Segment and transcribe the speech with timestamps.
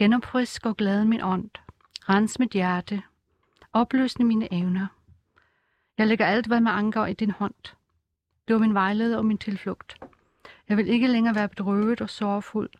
[0.00, 1.50] Genopfrisk og glad min ånd.
[2.08, 3.02] Rens mit hjerte.
[3.72, 4.86] Opløsne mine evner.
[5.98, 7.74] Jeg lægger alt, hvad mig angår i din hånd.
[8.48, 9.96] Du er min vejleder og min tilflugt.
[10.68, 12.70] Jeg vil ikke længere være bedrøvet og sorgfuld.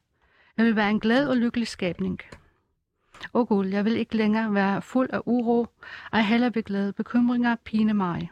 [0.56, 2.20] Jeg vil være en glad og lykkelig skabning.
[3.33, 5.66] O Gud, jeg vil ikke længere være fuld af uro,
[6.12, 8.30] ej heller ved glæde bekymringer pine mig.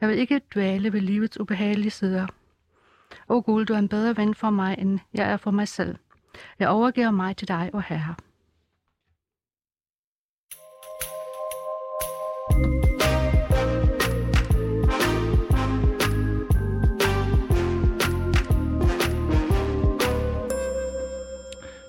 [0.00, 2.26] Jeg vil ikke dvæle ved livets ubehagelige sider.
[3.28, 5.96] O Gud, du er en bedre ven for mig, end jeg er for mig selv.
[6.58, 8.14] Jeg overgiver mig til dig, og Herre.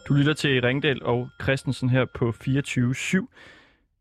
[0.08, 3.26] Du lytter til Ringdal og Christensen her på 24.7.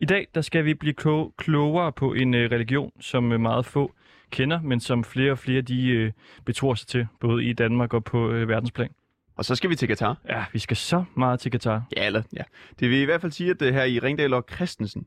[0.01, 3.67] I dag der skal vi blive klo- klogere på en øh, religion, som øh, meget
[3.67, 3.93] få
[4.31, 6.13] kender, men som flere og flere de øh,
[6.45, 8.91] betror sig til, både i Danmark og på øh, verdensplan.
[9.37, 10.19] Og så skal vi til Katar.
[10.29, 11.83] Ja, vi skal så meget til Katar.
[11.97, 12.43] Ja, eller, ja.
[12.81, 15.07] Det vil i hvert fald sige, at uh, her i Ringdal og Christensen,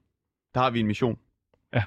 [0.53, 1.19] der har vi en mission.
[1.73, 1.83] Ja.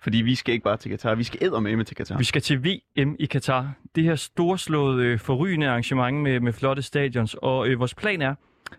[0.00, 2.18] Fordi vi skal ikke bare til Katar, vi skal med til Katar.
[2.18, 3.72] Vi skal til VM i Katar.
[3.94, 7.34] Det her storslåede, øh, forrygende arrangement med, med flotte stadions.
[7.34, 8.34] Og øh, vores plan er,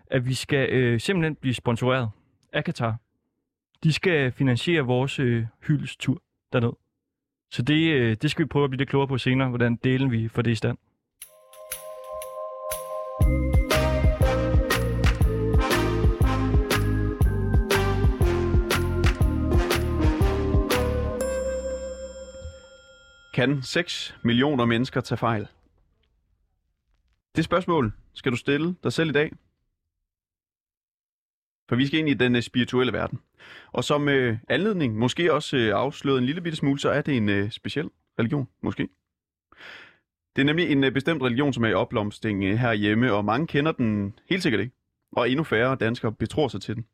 [0.06, 2.10] at vi skal øh, simpelthen blive sponsoreret
[2.52, 2.96] af Katar.
[3.84, 6.72] De skal finansiere vores øh, hyldestur derned.
[7.50, 10.10] Så det, øh, det skal vi prøve at blive lidt klogere på senere, hvordan delen
[10.10, 10.78] vi får det i stand.
[23.40, 25.48] Kan 6 millioner mennesker tage fejl?
[27.36, 29.32] Det spørgsmål skal du stille dig selv i dag.
[31.68, 33.20] For vi skal ind i den øh, spirituelle verden.
[33.72, 37.16] Og som øh, anledning, måske også øh, afsløret en lille bitte smule, så er det
[37.16, 38.88] en øh, speciel religion, måske.
[40.36, 43.46] Det er nemlig en øh, bestemt religion, som er i opblomstring øh, herhjemme, og mange
[43.46, 44.74] kender den helt sikkert ikke.
[45.12, 46.86] Og endnu færre danskere betror sig til den.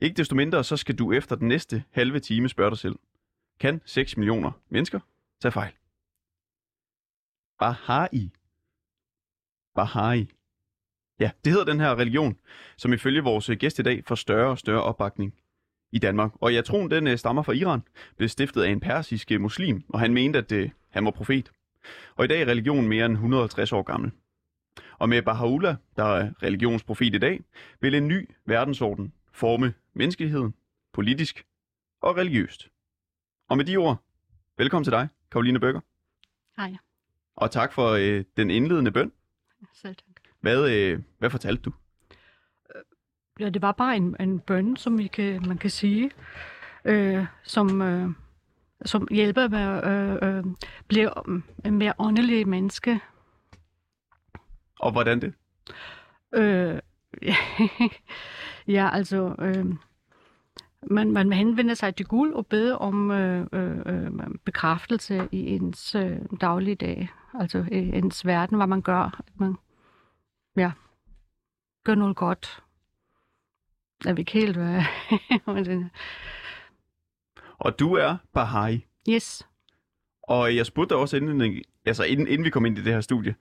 [0.00, 2.96] Ikke desto mindre, så skal du efter den næste halve time spørge dig selv.
[3.60, 5.00] Kan 6 millioner mennesker
[5.42, 5.72] tage fejl?
[7.62, 8.30] Baha'i.
[9.78, 10.26] Baha'i.
[11.20, 12.36] Ja, det hedder den her religion,
[12.76, 15.34] som ifølge vores øh, gæst i dag får større og større opbakning
[15.92, 16.32] i Danmark.
[16.34, 17.82] Og jeg tror, den øh, stammer fra Iran,
[18.16, 21.50] blev stiftet af en persisk øh, muslim, og han mente, at det, han var profet.
[22.16, 24.12] Og i dag er religionen mere end 150 år gammel.
[24.98, 27.40] Og med Baha'u'llah, der er religionsprofet i dag,
[27.80, 30.54] vil en ny verdensorden forme menneskeheden,
[30.92, 31.46] politisk
[32.02, 32.68] og religiøst.
[33.48, 34.04] Og med de ord,
[34.58, 35.80] velkommen til dig, Karoline Bøger.
[36.56, 36.89] Hej.
[37.40, 39.12] Og tak for øh, den indledende bøn.
[39.74, 40.22] Selv tak.
[40.40, 41.72] Hvad, øh, hvad fortalte du?
[43.40, 46.10] Ja, det var bare en, en bøn, som vi kan, man kan sige,
[46.84, 48.08] øh, som, øh,
[48.84, 50.44] som hjælper med at øh, øh,
[50.88, 51.10] blive
[51.64, 53.00] en mere åndelig menneske.
[54.80, 55.34] Og hvordan det?
[56.34, 56.78] Øh,
[58.76, 59.64] ja, altså, øh,
[60.82, 64.10] man, man henvender sig til Gud og beder om øh, øh, øh,
[64.44, 69.22] bekræftelse i ens øh, daglige dag, altså i ens verden, hvad man gør.
[69.26, 69.54] At man,
[70.56, 70.72] ja,
[71.84, 72.62] gør noget godt.
[74.04, 74.82] Jeg ved ikke helt, hvad...
[75.46, 75.88] er.
[77.58, 78.86] Og du er Baha'i.
[79.08, 79.46] yes.
[80.22, 83.00] Og jeg spurgte dig også inden, altså inden, inden vi kom ind i det her
[83.00, 83.34] studie,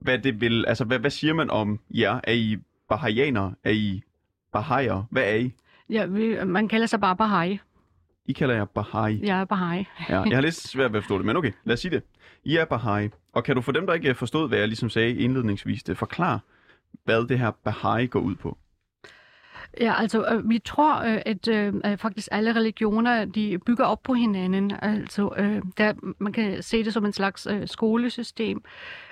[0.00, 2.20] hvad det vil, altså hvad, hvad siger man om jer?
[2.24, 2.56] Er I
[2.88, 3.54] Bahaianere?
[3.64, 4.02] Er I
[4.52, 5.02] Bahaier?
[5.10, 5.54] Hvad er I?
[5.90, 7.58] Ja, vi, man kalder sig bare Bahai.
[8.26, 9.20] I kalder jer Bahai.
[9.22, 9.78] Jeg er Bahai.
[10.08, 12.02] Ja, jeg har lidt svært ved at forstå det, men okay, lad os sige det.
[12.44, 13.08] I er Bahai.
[13.32, 16.40] Og kan du for dem, der ikke forstod, hvad jeg ligesom sagde indledningsvis, det forklare,
[17.04, 18.58] hvad det her Bahai går ud på?
[19.80, 24.14] Ja, altså øh, vi tror, øh, at øh, faktisk alle religioner, de bygger op på
[24.14, 24.72] hinanden.
[24.82, 28.64] Altså, øh, der, man kan se det som en slags øh, skolesystem,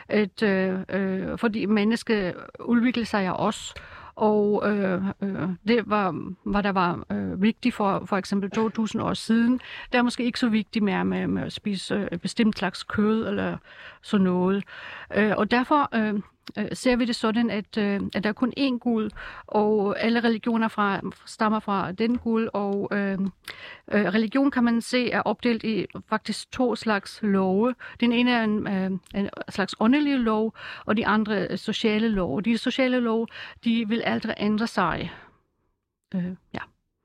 [0.08, 3.74] at øh, øh, fordi mennesket udvikler sig af os,
[4.16, 9.14] og øh, øh, det var, hvad der var øh, vigtigt for for eksempel 2000 år
[9.14, 9.60] siden,
[9.92, 13.28] det er måske ikke så vigtigt mere med, med at spise øh, bestemt slags kød
[13.28, 13.56] eller
[14.02, 14.64] sådan noget.
[15.14, 16.20] Øh, og derfor øh,
[16.58, 19.10] øh, ser vi det sådan, at, øh, at der er kun én Gud,
[19.46, 23.18] og alle religioner fra, stammer fra den Gud, og øh,
[23.92, 27.74] øh, religion kan man se er opdelt i faktisk to slags love.
[28.00, 30.54] Den ene er en, øh, en slags åndelig lov,
[30.86, 32.42] og de andre sociale lov.
[32.42, 33.28] De sociale lov,
[33.64, 35.12] de vil aldrig ændre sig.
[36.14, 36.60] Øh, ja.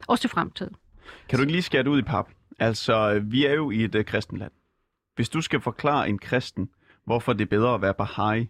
[0.08, 0.76] Også i fremtiden.
[1.30, 2.30] Kan du ikke lige skære det ud i pap?
[2.60, 4.52] Altså, vi er jo i et øh, uh, kristenland.
[5.16, 6.70] Hvis du skal forklare en kristen,
[7.06, 8.48] hvorfor det er bedre at være Bahai,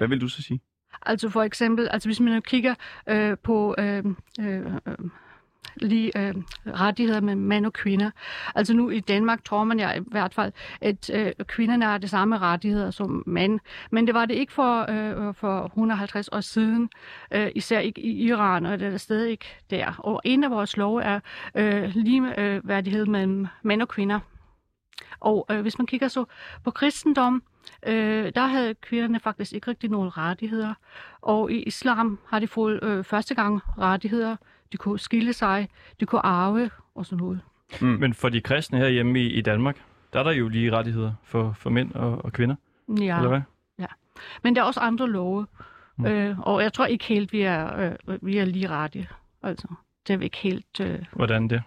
[0.00, 0.60] hvad vil du så sige?
[1.02, 2.74] Altså for eksempel, altså hvis man kigger
[3.08, 4.04] øh, på øh,
[4.40, 4.98] øh, øh,
[5.76, 6.34] lige øh,
[6.66, 8.10] rettigheder med mænd og kvinder.
[8.54, 12.08] Altså nu i Danmark tror man ja i hvert fald, at øh, kvinderne har de
[12.08, 13.60] samme rettigheder som mænd.
[13.90, 16.90] Men det var det ikke for, øh, for 150 år siden,
[17.32, 19.94] øh, især ikke i Iran, og det er stadig ikke der.
[19.98, 21.20] Og en af vores love er
[21.54, 24.20] øh, lige øh, værdighed mellem mænd og kvinder.
[25.20, 26.24] Og øh, hvis man kigger så
[26.64, 27.42] på kristendom,
[27.86, 30.74] øh, der havde kvinderne faktisk ikke rigtig nogen rettigheder.
[31.22, 34.36] Og i islam har de fået øh, første gang rettigheder.
[34.72, 35.68] De kunne skille sig,
[36.00, 37.40] de kunne arve og sådan noget.
[37.80, 37.86] Mm.
[37.86, 41.52] Men for de kristne herhjemme i, i Danmark, der er der jo lige rettigheder for,
[41.58, 42.56] for mænd og, og kvinder,
[42.88, 43.40] Ja, eller hvad?
[44.42, 45.46] men der er også andre love.
[45.96, 46.06] Mm.
[46.06, 47.76] Øh, og jeg tror ikke helt, vi er,
[48.08, 49.08] øh, vi er lige rettige.
[49.42, 49.68] Altså,
[50.06, 51.62] det er vi ikke helt øh, Hvordan det?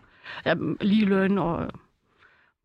[0.45, 1.71] ja, lige løn og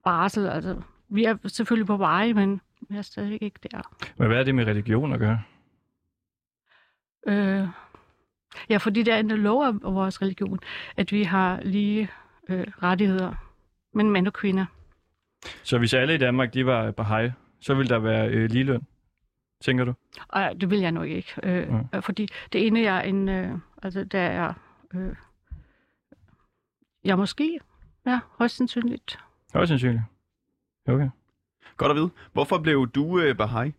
[0.05, 0.47] barsel.
[0.47, 0.77] Altså,
[1.09, 3.83] vi er selvfølgelig på vej, men vi er stadig ikke der.
[4.17, 5.43] Men hvad er det med religion at gøre?
[7.29, 7.69] Øh,
[8.71, 10.59] ja, fordi det er en lov af vores religion,
[10.97, 12.11] at vi har lige
[12.49, 13.35] øh, rettigheder,
[13.95, 14.67] men mænd og kvinder.
[15.63, 17.31] Så hvis alle i Danmark, de var Baha'i,
[17.61, 18.87] så ville der være øh, ligeløn,
[19.61, 19.95] tænker du?
[20.29, 21.81] Og det vil jeg nok ikke, øh, Ja.
[21.93, 21.99] ja.
[21.99, 24.53] fordi det ene er en, øh, altså der er,
[24.95, 25.15] øh,
[27.05, 27.61] ja måske,
[28.07, 29.19] ja, højst sandsynligt.
[29.55, 30.03] Højst sandsynligt.
[30.89, 31.09] Okay.
[31.79, 32.11] Godt at vide.
[32.33, 33.73] Hvorfor blev du øh, Baha'i?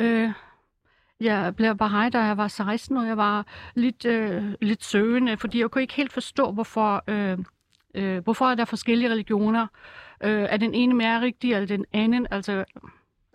[0.00, 0.30] Øh,
[1.20, 5.60] jeg blev Baha'i, da jeg var 16, og jeg var lidt, øh, lidt søgende, fordi
[5.60, 7.38] jeg kunne ikke helt forstå, hvorfor, øh,
[7.94, 9.66] øh, hvorfor er der forskellige religioner.
[10.24, 12.26] Øh, er den ene mere rigtig, eller den anden?
[12.30, 12.64] Altså,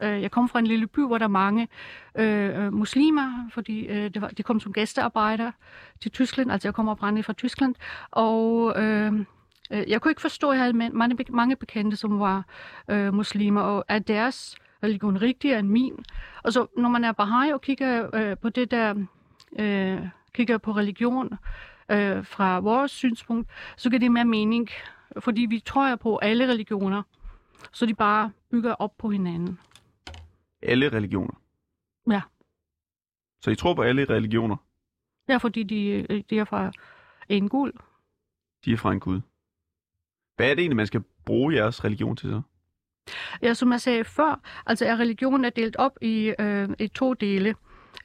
[0.03, 1.67] øh, jeg kom fra en lille by, hvor der er mange
[2.15, 5.51] øh, øh muslimer, fordi øh, det var, de kom som gæstearbejdere
[6.01, 6.51] til Tyskland.
[6.51, 7.75] Altså, jeg kommer oprindeligt fra Tyskland,
[8.11, 8.73] og...
[8.81, 9.25] Øh,
[9.69, 12.45] jeg kunne ikke forstå, at jeg havde mange, mange bekendte, som var
[12.89, 16.05] øh, muslimer, og er deres religion rigtigere end min?
[16.43, 19.05] Og så når man er Baha'i og kigger øh, på det der,
[19.59, 21.33] øh, kigger på religion
[21.91, 24.69] øh, fra vores synspunkt, så giver det mere mening,
[25.19, 27.03] fordi vi tror på alle religioner,
[27.71, 29.59] så de bare bygger op på hinanden.
[30.61, 31.33] Alle religioner.
[32.09, 32.21] Ja.
[33.41, 34.55] Så I tror på alle religioner?
[35.29, 36.71] Ja, fordi de, øh, de er fra
[37.29, 37.73] en guld.
[38.65, 39.21] De er fra en gud.
[40.37, 42.41] Hvad er det egentlig, man skal bruge jeres religion til så?
[43.41, 47.13] Ja, som jeg sagde før, altså er religionen er delt op i, øh, i to
[47.13, 47.55] dele.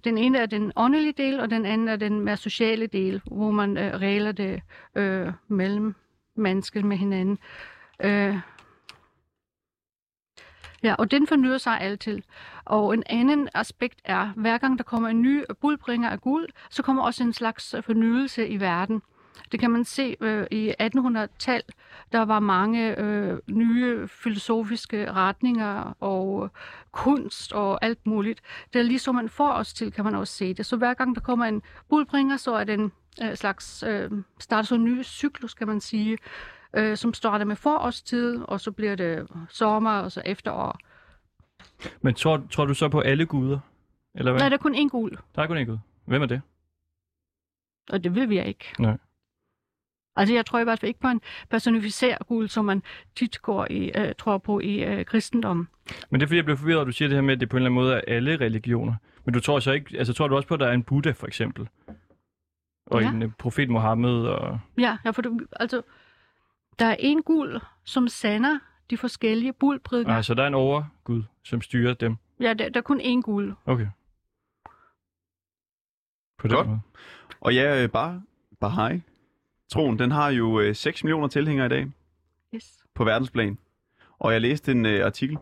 [0.05, 3.51] Den ene er den åndelige del, og den anden er den mere sociale del, hvor
[3.51, 4.63] man øh, regler det
[4.95, 5.95] øh, mellem
[6.37, 7.39] mennesker med hinanden.
[8.05, 8.37] Øh,
[10.83, 12.23] ja, og den fornyer sig altid.
[12.65, 16.83] Og en anden aspekt er, hver gang der kommer en ny budbringer af guld, så
[16.83, 19.03] kommer også en slags fornyelse i verden.
[19.53, 21.63] Det kan man se øh, i 1800-tal.
[22.13, 26.51] Der var mange øh, nye filosofiske retninger og
[26.93, 28.41] kunst og alt muligt.
[28.73, 30.67] Det er ligesom man får os til, kan man også se det.
[30.67, 34.11] Så hver gang der kommer en budbringer, så er det en øh, slags øh,
[34.41, 36.19] starter så en ny cyklus, kan man sige,
[36.77, 40.79] øh, som starter med forårstid, og så bliver det sommer og så efterår.
[42.01, 43.59] Men tror, tror du så på alle guder?
[44.15, 44.41] Eller hvad?
[44.41, 45.79] Nej, der er kun én gul, Der er kun en gud.
[46.05, 46.41] Hvem er det?
[47.91, 48.65] og det vil vi ikke.
[48.79, 48.99] Nej.
[50.17, 51.21] Altså, jeg tror i hvert fald ikke på en
[51.51, 52.83] personificeret guld, som man
[53.17, 55.69] tit går i, øh, tror på i øh, kristendommen.
[56.11, 57.49] Men det er fordi, jeg blev forvirret, at du siger det her med, at det
[57.49, 58.95] på en eller anden måde er alle religioner.
[59.25, 61.11] Men du tror så ikke, altså tror du også på, at der er en Buddha
[61.13, 61.69] for eksempel?
[62.87, 63.11] Og Ja.
[63.11, 64.59] en uh, profet Mohammed og...
[64.79, 65.83] Ja, ja for du, altså,
[66.79, 68.59] der er en guld, som sender
[68.91, 70.17] de forskellige budprædikener.
[70.17, 72.17] Ah, så der er en overgud, som styrer dem.
[72.41, 73.55] Ja, der, der er kun én guld.
[73.67, 73.87] Okay.
[76.39, 76.67] På den Godt.
[76.69, 76.81] måde.
[77.41, 78.23] Og ja, øh, bare
[78.65, 79.01] Baha'i.
[79.73, 81.87] Troen, den har jo øh, 6 millioner tilhængere i dag
[82.55, 82.79] Yes.
[82.95, 83.59] på verdensplan.
[84.19, 85.39] Og jeg læste en øh, artikel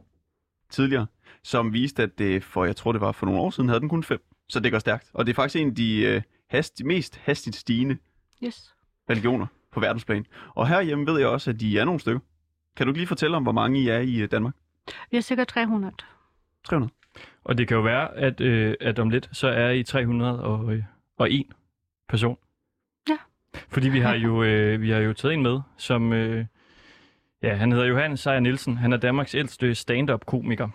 [0.70, 1.06] tidligere,
[1.42, 3.88] som viste, at det for, jeg tror det var for nogle år siden, havde den
[3.88, 4.22] kun 5.
[4.48, 5.10] Så det går stærkt.
[5.14, 7.96] Og det er faktisk en af de øh, hast, mest hastigt stigende
[8.44, 8.74] Yes.
[9.10, 10.26] religioner på verdensplan.
[10.54, 12.20] Og herhjemme ved jeg også, at de er nogle stykker.
[12.76, 14.54] Kan du lige fortælle om, hvor mange I er i øh, Danmark?
[15.10, 15.92] Vi er cirka 300.
[16.64, 16.92] 300.
[17.44, 20.84] Og det kan jo være, at, øh, at om lidt, så er I 301
[21.18, 21.52] og en
[22.08, 22.36] person.
[23.68, 26.12] Fordi vi har jo, øh, vi har jo taget en med, som...
[26.12, 26.44] Øh,
[27.42, 28.76] ja, han hedder Johannes Sejer Nielsen.
[28.76, 30.68] Han er Danmarks ældste stand-up-komiker.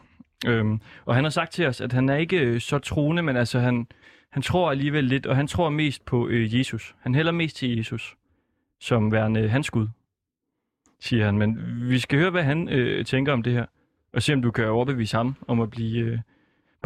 [0.48, 3.38] Øhm, og han har sagt til os, at han er ikke øh, så troende, men
[3.38, 3.88] altså han,
[4.32, 6.96] han tror alligevel lidt, og han tror mest på øh, Jesus.
[7.00, 8.15] Han hælder mest til Jesus,
[8.79, 9.88] som værende øh, hans Gud,
[11.00, 11.38] siger han.
[11.38, 11.58] Men
[11.89, 13.65] vi skal høre, hvad han øh, tænker om det her,
[14.13, 16.20] og se om du kan overbevise ham om at blive øh,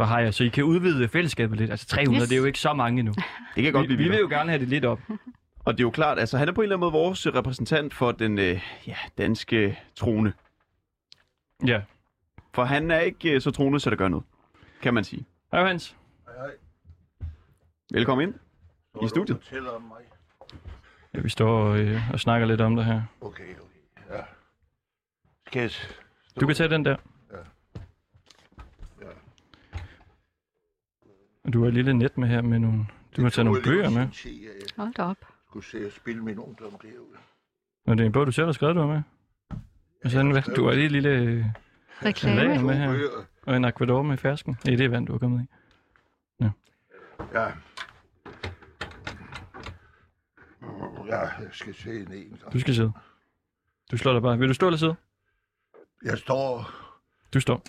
[0.02, 1.70] Baha'i, så I kan udvide fællesskabet lidt.
[1.70, 2.28] Altså 300, yes.
[2.28, 3.12] Det er jo ikke så mange nu.
[3.54, 5.00] Det kan godt Vi, blive vi vil jo gerne have det lidt op.
[5.64, 7.94] Og det er jo klart, altså han er på en eller anden måde vores repræsentant
[7.94, 10.32] for den øh, ja, danske trone.
[11.66, 11.82] Ja.
[12.54, 14.24] For han er ikke øh, så troende, så det gør noget,
[14.82, 15.24] kan man sige.
[15.52, 15.96] Hej Hans.
[16.26, 16.50] Hej, hej.
[17.92, 18.34] Velkommen ind.
[18.94, 19.36] Så I studiet.
[19.36, 20.02] Du fortæller om mig.
[21.14, 23.02] Ja, vi står og, øh, og snakker lidt om det her.
[23.20, 24.16] Okay, okay.
[24.16, 24.22] Ja.
[25.46, 25.70] Skal jeg...
[26.40, 26.96] Du kan tage den der.
[27.32, 27.36] Ja.
[29.00, 29.10] Ja.
[31.44, 32.86] Og du har et lille net med her med nogle...
[33.16, 34.08] Du har taget nogle bøger med.
[34.76, 35.16] Hold da op.
[35.50, 37.16] skulle se at spille min ungdom derude.
[37.86, 39.02] Og det er en bog, du selv har skrevet, du med.
[40.04, 40.42] Og sådan, hvad?
[40.56, 41.08] Du har lige et lille...
[41.10, 41.44] øh,
[42.04, 42.62] Reklame.
[42.62, 43.08] med her.
[43.46, 44.56] Og en aquador med fersken.
[44.66, 45.46] Det er vand, du har kommet i.
[46.40, 46.50] Ja.
[51.06, 52.52] Ja, jeg skal se en en gang.
[52.52, 52.92] Du skal sidde.
[53.90, 54.38] Du slår dig bare.
[54.38, 54.94] Vil du stå eller sidde?
[56.04, 56.70] Jeg står...
[57.34, 57.62] Du står.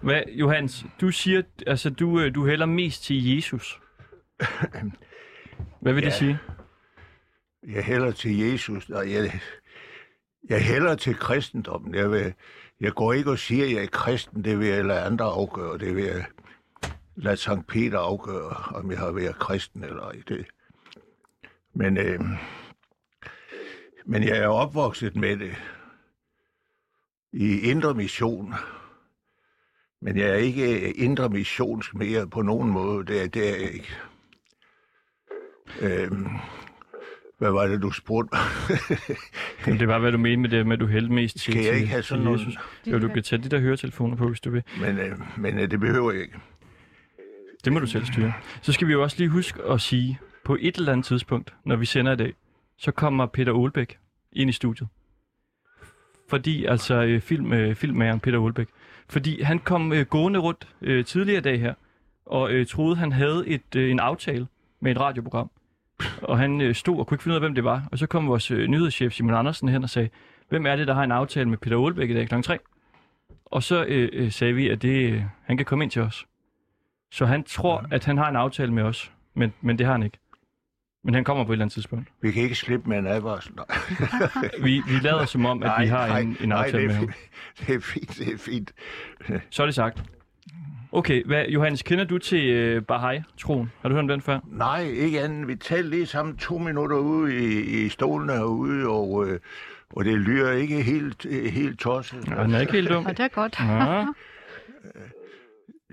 [0.00, 3.80] Hvad, Johannes, du siger, altså du, øh, du hælder mest til Jesus.
[5.80, 6.16] Hvad vil det Ja.
[6.16, 6.38] sige?
[7.66, 9.40] Jeg hælder til Jesus, og jeg,
[10.48, 11.94] jeg hælder til kristendommen.
[11.94, 12.34] Jeg, vil,
[12.80, 14.44] jeg går ikke og siger, at jeg er kristen.
[14.44, 15.78] Det vil jeg lade andre afgøre.
[15.78, 16.24] Det vil jeg
[17.16, 20.22] lade Sankt Peter afgøre, om jeg har været kristen eller ej.
[20.28, 20.46] Det.
[21.74, 22.20] Men, øh,
[24.04, 25.56] men jeg er opvokset med det
[27.32, 28.54] i indre mission.
[30.00, 33.06] Men jeg er ikke indre missionsk mere på nogen måde.
[33.06, 33.96] Det er, det er jeg ikke.
[35.80, 36.26] Øhm,
[37.42, 38.36] hvad var det, du spurgte?
[39.66, 41.64] Jamen, det var, hvad du mente med det, med at du hældte mest til, Skal
[41.64, 42.56] jeg ikke have sådan Jesus.
[42.86, 44.62] Jo, du kan tage de der høretelefoner på, hvis du vil.
[44.80, 46.34] Men, øh, men øh, det behøver jeg ikke.
[47.64, 48.32] Det må du selv styre.
[48.62, 51.76] Så skal vi jo også lige huske at sige, på et eller andet tidspunkt, når
[51.76, 52.34] vi sender i dag,
[52.76, 53.98] så kommer Peter Olbæk
[54.32, 54.88] ind i studiet.
[56.28, 58.68] Fordi, altså øh, film, øh, filmmageren Peter Olbæk,
[59.08, 61.74] fordi han kom øh, gående rundt øh, tidligere i dag her,
[62.26, 64.46] og øh, troede, han havde et, øh, en aftale
[64.80, 65.50] med et radioprogram.
[66.22, 67.82] Og han øh, stod og kunne ikke finde ud af, hvem det var.
[67.92, 70.08] Og så kom vores øh, nyhedschef Simon Andersen hen og sagde,
[70.48, 72.42] hvem er det, der har en aftale med Peter Olbæk i dag kl.
[72.42, 72.58] 3?
[73.46, 76.26] Og så øh, øh, sagde vi, at det, øh, han kan komme ind til os.
[77.12, 80.02] Så han tror, at han har en aftale med os, men, men det har han
[80.02, 80.18] ikke.
[81.04, 82.08] Men han kommer på et eller andet tidspunkt.
[82.22, 83.52] Vi kan ikke slippe med en advarsel.
[83.54, 83.66] Nej,
[84.64, 87.08] Vi, vi lader som om, at vi har en, en aftale nej, med det, ham.
[87.08, 88.72] er, fi- det er fint, det er fint.
[89.50, 90.02] Så er det sagt.
[90.94, 93.72] Okay, hvad, Johannes, kender du til øh, Baha'i-troen?
[93.80, 94.38] Har du hørt om den før?
[94.46, 95.48] Nej, ikke andet.
[95.48, 99.40] Vi talte lige sammen to minutter ude i, i stolen herude, og, øh,
[99.90, 102.28] og det lyder ikke helt, øh, helt tosset.
[102.28, 103.06] Ja, den er ikke helt dum.
[103.06, 103.60] Og det er godt.
[103.60, 104.06] Ja.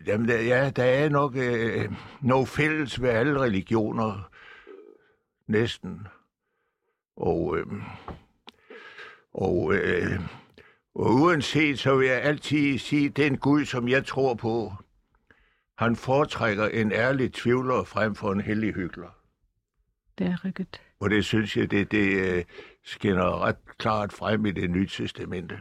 [0.08, 1.86] Jamen, der, ja, der er nok øh,
[2.22, 4.30] noget fælles ved alle religioner.
[5.48, 6.08] Næsten.
[7.18, 7.66] Og, øh,
[9.34, 10.20] og, øh,
[10.96, 14.74] og uanset, så vil jeg altid sige, den Gud, som jeg tror på,
[15.80, 19.10] han foretrækker en ærlig tvivler frem for en hellig hyggelig.
[20.18, 20.82] Det er rigtigt.
[21.00, 22.46] Og det synes jeg, det, det øh,
[22.84, 25.60] skinner ret klart frem i det nye testamente.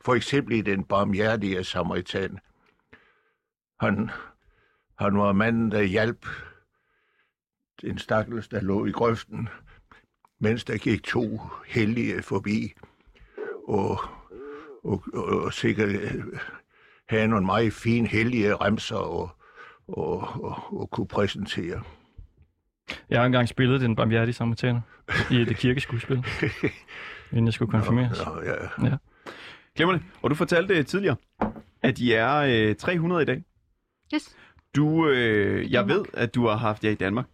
[0.00, 2.38] For eksempel i den barmhjertige samaritan.
[3.80, 4.10] Han,
[4.98, 6.26] han var manden, der hjalp
[7.84, 9.48] en stakkels, der lå i grøften,
[10.38, 12.72] mens der gik to hellige forbi,
[13.68, 14.00] og,
[14.84, 16.24] og, og, og sikkert øh,
[17.08, 19.30] havde nogle meget fine hellige remser og,
[19.88, 21.82] og, og, og kunne præsentere.
[23.10, 24.80] Jeg har engang spillet den barmhjertige samaritaner
[25.30, 26.16] i et kirkeskuespil,
[27.32, 28.18] inden jeg skulle konfirmeres.
[28.44, 28.96] Ja, ja.
[29.74, 30.02] Glemmer det.
[30.22, 31.16] Og du fortalte tidligere,
[31.82, 32.36] at de er
[32.68, 33.44] øh, 300 i dag.
[34.14, 34.36] Yes.
[34.76, 37.26] Du, øh, jeg ved, at du har haft jer i Danmark.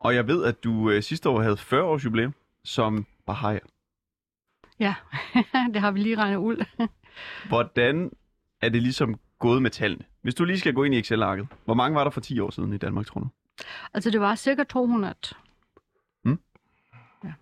[0.00, 2.34] Og jeg ved, at du øh, sidste år havde 40 års jubilæum
[2.64, 3.58] som Baha'i.
[4.80, 4.94] Ja,
[5.72, 6.64] det har vi lige regnet ud.
[7.48, 8.10] Hvordan
[8.60, 10.04] er det ligesom gået med tallene?
[10.22, 11.46] Hvis du lige skal gå ind i Excel-arket.
[11.64, 13.28] Hvor mange var der for 10 år siden i Danmark, tror du?
[13.94, 15.14] Altså, det var cirka 200.
[16.24, 16.38] Hmm?
[17.24, 17.32] Ja.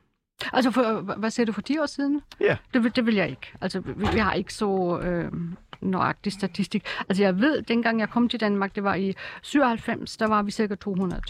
[0.52, 2.22] Altså, for, hva- hvad siger du, for 10 år siden?
[2.40, 2.56] Ja.
[2.74, 3.52] Det, vil- det vil jeg ikke.
[3.60, 5.32] Altså, vi, vi har ikke så øh,
[5.80, 6.86] nøjagtig statistik.
[7.08, 10.50] Altså, jeg ved, dengang jeg kom til Danmark, det var i 97, der var vi
[10.50, 11.22] cirka 200.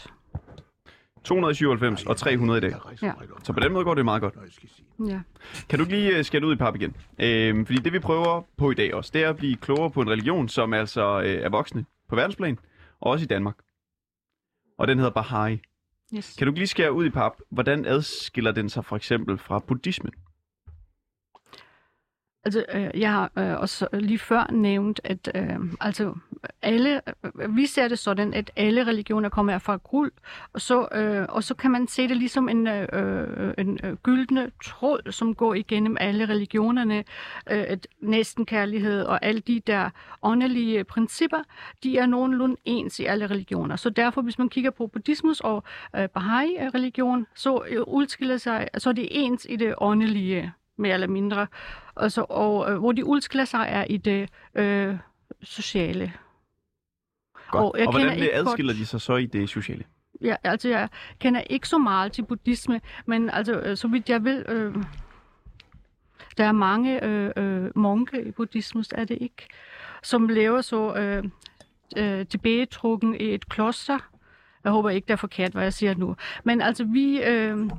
[1.25, 2.75] 297 og 300 i dag.
[3.03, 3.13] Ja.
[3.43, 4.35] Så på den måde går det meget godt.
[5.07, 5.21] Ja.
[5.69, 6.97] Kan du ikke lige øh, skære ud i pap igen?
[7.19, 10.01] Øhm, fordi det vi prøver på i dag også, det er at blive klogere på
[10.01, 12.59] en religion, som altså øh, er voksne på verdensplan,
[13.01, 13.57] og også i Danmark.
[14.79, 15.59] Og den hedder Baha'i.
[16.17, 16.37] Yes.
[16.39, 20.13] Kan du lige skære ud i pap, hvordan adskiller den sig for eksempel fra buddhismen?
[22.45, 26.15] Altså, øh, jeg har øh, også lige før nævnt, at øh, altså
[26.63, 30.13] alle, øh, vi ser det sådan, at alle religioner kommer fra guld,
[30.53, 33.95] og så, øh, og så kan man se det ligesom en, øh, øh en øh,
[33.95, 37.05] gyldne tråd, som går igennem alle religionerne,
[37.51, 39.91] øh, næsten kærlighed og alle de der
[40.23, 41.43] åndelige principper,
[41.83, 43.77] de er nogenlunde ens i alle religioner.
[43.77, 45.63] Så derfor, hvis man kigger på buddhismus og
[45.97, 51.07] øh, Baha'i-religion, så øh, udskiller sig, så er det ens i det åndelige, mere eller
[51.07, 51.47] mindre.
[51.97, 53.05] Altså, og øh, hvor de
[53.45, 54.97] sig er i det øh,
[55.43, 56.13] sociale.
[57.51, 57.65] Godt.
[57.65, 59.85] Og jeg og hvordan ikke adskiller godt- de sig så i det sociale?
[60.21, 64.25] Ja, altså jeg kender ikke så meget til buddhisme, men altså, øh, så vidt jeg
[64.25, 64.75] ved, øh,
[66.37, 69.47] der er mange øh, øh, munke i buddhisme, er det ikke,
[70.03, 71.25] som lever så øh,
[71.97, 73.99] øh, tilbagetrukken i et kloster.
[74.65, 76.17] Jeg håber ikke, det er forkert, hvad jeg siger nu.
[76.45, 77.23] Men altså, vi...
[77.23, 77.71] Øh,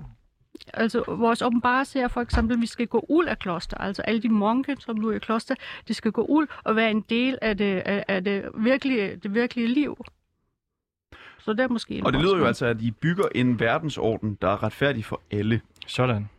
[0.74, 3.78] Altså, vores åbenbarelse er for eksempel, at vi skal gå ud af kloster.
[3.78, 5.56] Altså, alle de munke, som nu er i kloster,
[5.88, 9.34] de skal gå ud og være en del af det, af, af det, virkelige, det
[9.34, 10.06] virkelige liv.
[11.40, 14.38] Så det er måske en Og det lyder jo altså, at I bygger en verdensorden,
[14.42, 15.62] der er retfærdig for alle.
[15.88, 16.30] Sådan.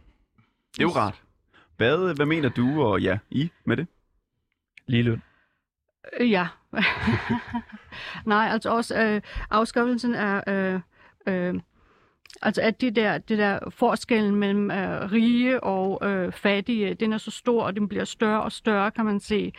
[0.72, 1.22] Det er jo rart.
[1.76, 3.86] Hvad, hvad mener du og ja, I med det?
[4.86, 5.22] Lige løn.
[6.20, 6.46] Øh, Ja.
[8.26, 10.52] Nej, altså også øh, afskaffelsen af...
[10.52, 10.80] Øh,
[11.26, 11.60] øh,
[12.42, 17.18] altså at det der, det der forskellen mellem øh, rige og øh, fattige, den er
[17.18, 19.52] så stor, og den bliver større og større, kan man se.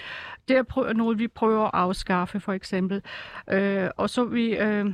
[0.48, 3.02] Det er prø- noget, vi prøver at afskaffe, for eksempel.
[3.50, 4.58] Øh, og så vi...
[4.58, 4.94] Øh,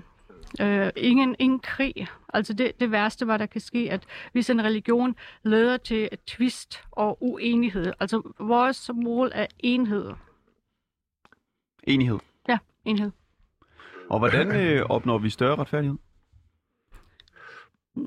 [0.61, 2.07] Øh, ingen, ingen krig.
[2.33, 6.19] Altså det, det værste, hvad der kan ske, at hvis en religion leder til et
[6.27, 7.93] twist og uenighed.
[7.99, 10.11] Altså vores mål er enhed.
[11.83, 12.19] Enighed.
[12.49, 13.11] Ja, enhed.
[14.09, 15.97] Og hvordan øh, opnår vi større retfærdighed?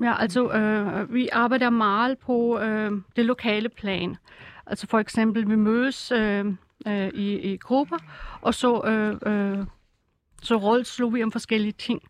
[0.01, 4.17] Ja, altså øh, vi arbejder meget på øh, det lokale plan.
[4.65, 6.45] Altså for eksempel, vi mødes øh,
[6.87, 7.97] øh, i, i grupper,
[8.41, 9.65] og så, øh, øh,
[10.41, 12.01] så rådslår vi om forskellige ting.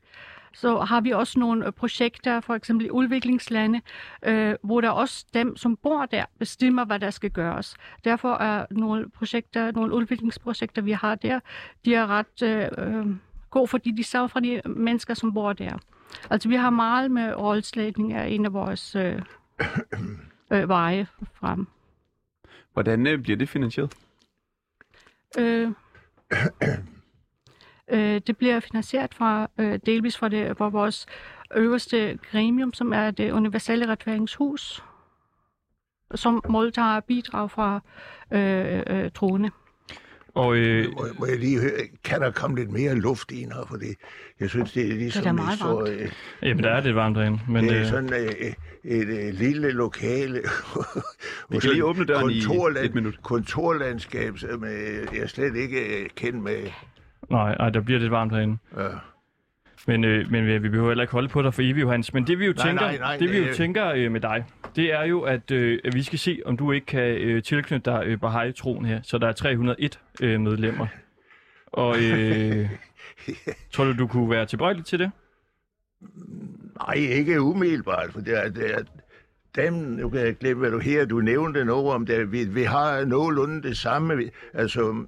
[0.54, 3.82] Så har vi også nogle øh, projekter, for eksempel i udviklingslande,
[4.24, 7.76] øh, hvor der også dem, som bor der, bestemmer, hvad der skal gøres.
[8.04, 11.40] Derfor er nogle projekter, nogle udviklingsprojekter, vi har der,
[11.86, 13.06] de er ret øh, øh
[13.50, 15.78] gode, fordi de sørger for de mennesker, som bor der.
[16.30, 19.22] Altså, vi har meget med rådslagning af en af vores øh,
[20.54, 21.68] øh, veje frem.
[22.74, 23.94] Hvordan øh, bliver det finansieret?
[25.38, 25.72] Øh,
[27.94, 31.06] øh, det bliver finansieret fra øh, delvis fra, det, fra vores
[31.56, 34.84] øverste gremium, som er det universelle retfærdighedshus,
[36.16, 37.80] som modtager bidrag fra
[38.32, 39.52] øh, øh, troende.
[40.34, 41.72] Og øh, Må, må jeg lige høre,
[42.04, 43.66] kan der komme lidt mere luft ind her?
[43.70, 43.86] Fordi
[44.40, 45.22] jeg synes, det er ligesom...
[45.24, 45.90] Det er meget så, varmt.
[45.90, 47.40] øh, jamen, der er lidt varmt derinde.
[47.48, 50.42] Men, det er øh, sådan øh, et, et lille lokale.
[51.50, 53.24] Vi kan lige åbne døren i et minut.
[53.24, 56.58] Kontorlandskab, som øh, jeg slet ikke øh, kendt med.
[57.30, 58.58] nej, nej, der bliver lidt varmt herinde.
[58.78, 58.88] Ja.
[59.88, 62.14] Men, øh, men vi vi behøver heller ikke holde på dig for evigt, Johannes.
[62.14, 64.22] Men det vi jo Nej, tænker, nej, nej, det, vi jo det- tænker øh, med
[64.22, 67.44] dig, det er jo, at, øh, at vi skal se, om du ikke kan øh,
[67.44, 69.00] tilknytte dig øh, Baha'i-troen her.
[69.04, 70.88] Så der er 301 øh, medlemmer.
[71.68, 72.70] Og øh,
[73.74, 75.12] tror du, du kunne være tilbøjelig til det?
[76.88, 78.80] Nej, ikke umiddelbart, for det er, det er
[79.56, 82.64] dem, nu kan jeg glemme, hvad du her, du nævnte noget om det, vi, vi
[82.64, 85.06] har nogenlunde det samme, altså,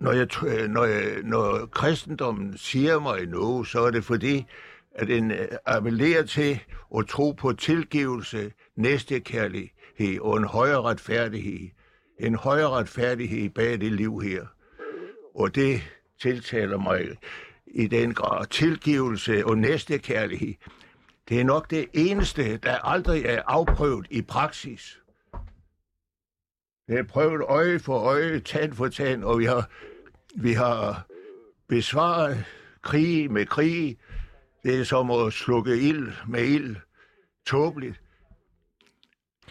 [0.00, 4.46] når, jeg, øh, når, jeg, når kristendommen siger mig noget, så er det fordi,
[4.94, 6.60] at den øh, appellerer til
[6.98, 11.68] at tro på tilgivelse, næstekærlighed og en højere retfærdighed.
[12.18, 14.46] En højere retfærdighed bag det liv her.
[15.34, 15.80] Og det
[16.20, 17.08] tiltaler mig
[17.66, 18.46] i den grad.
[18.46, 20.54] Tilgivelse og næstekærlighed.
[21.28, 24.97] Det er nok det eneste, der aldrig er afprøvet i praksis.
[26.88, 29.70] Det er prøvet øje for øje, tand for tand, og vi har,
[30.36, 31.06] vi har
[31.68, 32.44] besvaret
[32.82, 33.96] krig med krig.
[34.62, 36.76] Det er som at slukke ild med ild.
[37.46, 38.00] Tåbeligt.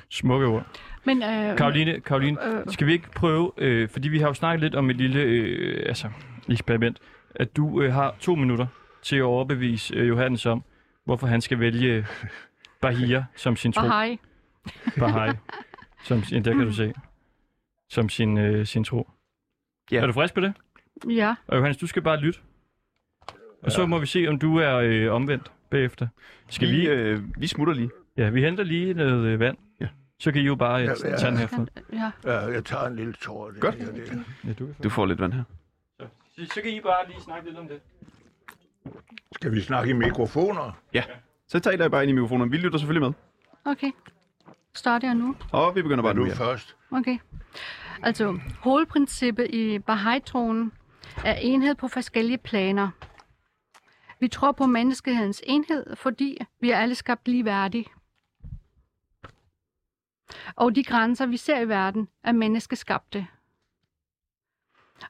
[0.09, 0.65] Smukke ord.
[1.05, 2.63] Men, øh, Karoline, Karoline øh.
[2.67, 5.83] skal vi ikke prøve, øh, fordi vi har jo snakket lidt om et lille øh,
[5.85, 6.09] altså,
[6.49, 6.99] eksperiment,
[7.35, 8.67] at du øh, har to minutter
[9.01, 10.63] til at overbevise øh, Johannes om,
[11.05, 12.05] hvorfor han skal vælge
[12.81, 13.81] Bahia som sin tro.
[13.81, 14.19] Bahai.
[14.99, 15.29] Bahai.
[16.03, 16.93] Som, ja, der kan du se.
[17.89, 19.09] Som sin, øh, sin tro.
[19.91, 20.01] Ja.
[20.01, 20.53] Er du frisk på det?
[21.09, 22.39] Ja, Og Johannes, du skal bare lytte.
[23.63, 26.07] Og så må vi se, om du er øh, omvendt bagefter.
[26.49, 26.87] Skal Vi, vi?
[26.89, 27.89] øh, vi smutter lige.
[28.17, 29.57] Ja, vi henter lige noget øh, vand.
[29.81, 29.87] Ja.
[30.19, 31.17] Så kan I jo bare øh, Ja, ja.
[31.17, 31.65] tage den herfra.
[31.93, 32.11] ja.
[32.23, 33.49] Ja, jeg tager en lille tår.
[33.51, 33.75] Det, Godt.
[33.75, 34.23] her, det.
[34.47, 34.67] Ja, du.
[34.83, 35.43] Du får lidt vand her.
[36.35, 37.79] Så, så kan I bare lige snakke lidt om det.
[39.31, 40.79] Skal vi snakke i mikrofoner?
[40.93, 41.03] Ja.
[41.47, 42.51] Så taler jeg bare ind i mikrofonen.
[42.51, 43.13] Vi lytter selvfølgelig med.
[43.71, 43.91] Okay.
[44.77, 45.35] Starter jeg nu?
[45.51, 46.25] Og vi begynder bare nu.
[46.25, 46.75] du først?
[46.91, 47.17] Okay.
[48.03, 50.71] Altså, hovedprincippet i Baha'i-troen
[51.25, 52.89] er enhed på forskellige planer.
[54.19, 57.85] Vi tror på menneskehedens enhed, fordi vi er alle skabt ligeværdige.
[60.55, 63.27] Og de grænser, vi ser i verden, er menneskeskabte.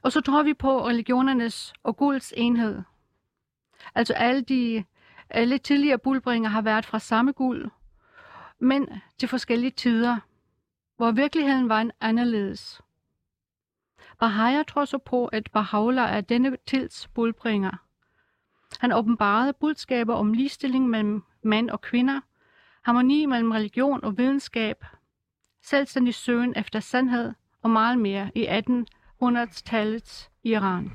[0.02, 2.82] Og så tror vi på religionernes og Guds enhed.
[3.94, 4.84] Altså alle de
[5.30, 7.70] alle tidligere bulbringer har været fra samme guld,
[8.58, 10.18] men til forskellige tider
[10.98, 12.80] hvor virkeligheden var en anderledes.
[14.22, 17.84] Baha'ya tror så på, at Baha'u'llah er denne tids budbringer.
[18.80, 22.20] Han åbenbarede budskaber om ligestilling mellem mænd og kvinder,
[22.82, 24.84] harmoni mellem religion og videnskab,
[25.62, 30.92] selvstændig søgen efter sandhed og meget mere i 1800-tallets Iran.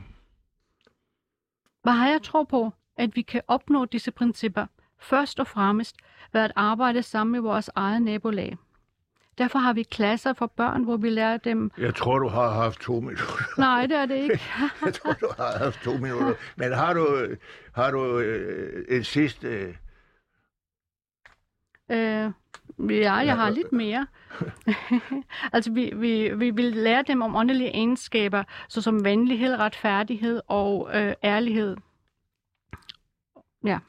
[1.84, 4.66] Bahaya tror på, at vi kan opnå disse principper
[5.04, 5.96] først og fremmest
[6.34, 8.58] ved at arbejde sammen med vores eget nabolag.
[9.38, 11.72] Derfor har vi klasser for børn, hvor vi lærer dem...
[11.78, 13.60] Jeg tror, du har haft to minutter.
[13.60, 14.42] Nej, det er det ikke.
[14.86, 16.34] Jeg tror, du har haft to minutter.
[16.56, 17.28] Men har du,
[17.76, 19.48] har du øh, et sidste...
[19.48, 19.76] Øh,
[21.92, 22.32] Øh,
[22.80, 24.08] ja, jeg har lidt mere.
[25.54, 31.14] altså, vi, vi, vi vil lære dem om åndelige egenskaber, såsom venlighed, retfærdighed og øh,
[31.24, 31.78] ærlighed.
[33.66, 33.80] Ja.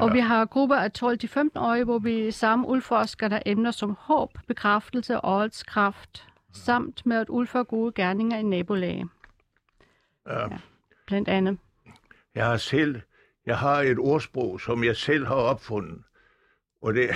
[0.00, 5.20] Og vi har grupper af 12-15-årige, hvor vi sammen udforsker der emner som håb, bekræftelse
[5.20, 9.08] og årets kraft, samt med at udføre gode gerninger i nabolaget,
[10.26, 10.46] ja.
[11.06, 11.58] blandt andet.
[12.34, 13.00] Jeg har selv,
[13.46, 16.02] jeg har et ordsprog, som jeg selv har opfundet.
[16.82, 17.10] Og det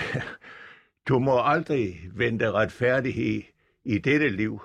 [1.08, 3.42] du må aldrig vente retfærdighed
[3.84, 4.62] i dette liv.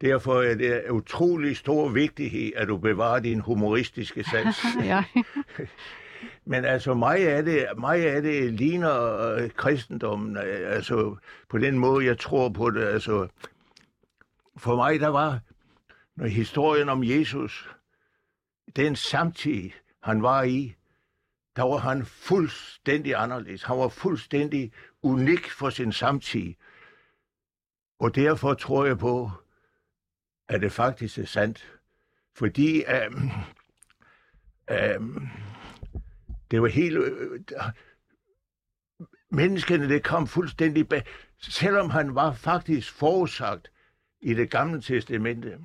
[0.00, 4.64] Derfor er det utrolig stor vigtighed, at du bevarer din humoristiske sans.
[4.84, 5.04] ja.
[6.44, 11.16] Men altså, mig af det, mig af det ligner øh, kristendommen, øh, altså
[11.48, 12.84] på den måde, jeg tror på det.
[12.84, 13.28] Altså,
[14.56, 15.40] for mig, der var,
[16.16, 17.70] når historien om Jesus,
[18.76, 19.70] den samtid,
[20.02, 20.74] han var i,
[21.56, 23.62] der var han fuldstændig anderledes.
[23.62, 26.54] Han var fuldstændig unik for sin samtid.
[27.98, 29.30] Og derfor tror jeg på,
[30.48, 31.80] at det faktisk er sandt.
[32.34, 33.30] Fordi øhm,
[34.70, 35.28] øhm,
[36.50, 36.96] det var helt...
[36.96, 37.40] Øh, øh,
[39.30, 41.02] menneskene, det kom fuldstændig bag...
[41.38, 43.70] Selvom han var faktisk forudsagt
[44.20, 45.58] i det gamle testamente.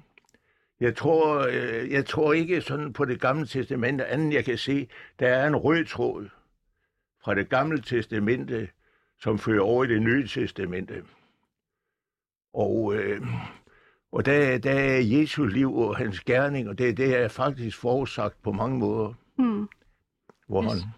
[0.80, 4.90] Jeg tror, øh, jeg tror ikke sådan på det gamle testamente, anden jeg kan se,
[5.20, 6.30] der er en rød tråd
[7.24, 8.70] fra det gamle testamente,
[9.20, 11.04] som fører over i det nye testamente.
[12.54, 13.22] Og, øh,
[14.12, 18.42] og der, der er Jesu liv og hans gerning, og det, det er faktisk forudsagt
[18.44, 19.68] på mange måder, Mm
[20.48, 20.72] hvor Yes.
[20.74, 20.94] han...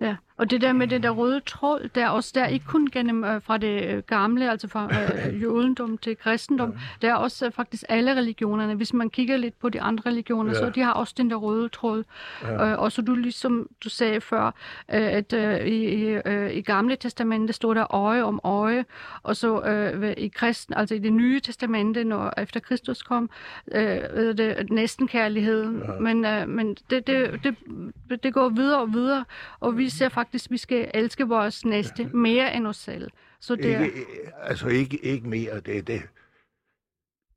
[0.00, 2.88] Ja, og det der med det der røde tråd, der er også der ikke kun
[2.92, 4.88] gennem øh, fra det øh, gamle, altså fra
[5.28, 7.06] øh, jødendom til kristendom, ja.
[7.06, 8.74] der er også øh, faktisk alle religionerne.
[8.74, 10.58] Hvis man kigger lidt på de andre religioner, Ja.
[10.58, 12.04] så de har også den der røde tråd.
[12.42, 12.70] Ja.
[12.72, 14.52] Øh, og så du ligesom du sagde før, øh,
[14.88, 18.84] at øh, i, i, øh, i gamle testamente stod der øje om øje,
[19.22, 23.30] og så øh, i kristen, altså i det nye testamente, når efter Kristus kom,
[23.74, 24.00] øh,
[24.38, 25.82] det næsten kærligheden.
[25.86, 26.00] Ja.
[26.00, 29.24] Men, øh, men det, det, det, det går videre og videre,
[29.60, 33.10] og vi ser faktisk, at vi skal elske vores næste mere end os selv.
[33.40, 34.06] Så det er, Ikke,
[34.42, 35.60] altså ikke, ikke mere.
[35.60, 36.02] Det, det,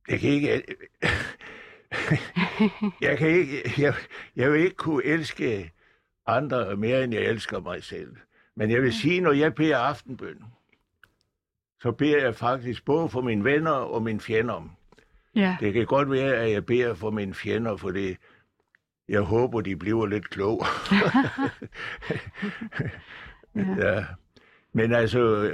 [0.10, 0.64] jeg kan ikke...
[3.02, 3.74] jeg kan ikke...
[3.78, 3.94] Jeg,
[4.36, 5.72] jeg vil ikke kunne elske
[6.28, 8.16] andre mere, end jeg elsker mig selv.
[8.56, 10.44] Men jeg vil sige, når jeg beder aftenbøn,
[11.82, 14.70] så beder jeg faktisk både for mine venner og mine fjender.
[15.36, 18.18] ja, Det kan godt være, at jeg beder for mine fjender, for det,
[19.10, 20.68] jeg håber, de bliver lidt klogere.
[23.56, 23.76] ja.
[23.78, 24.06] Ja.
[24.74, 25.52] Men altså,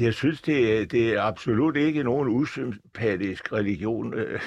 [0.00, 4.40] jeg synes, det, er- det er absolut ikke nogen usympatisk religion, øh,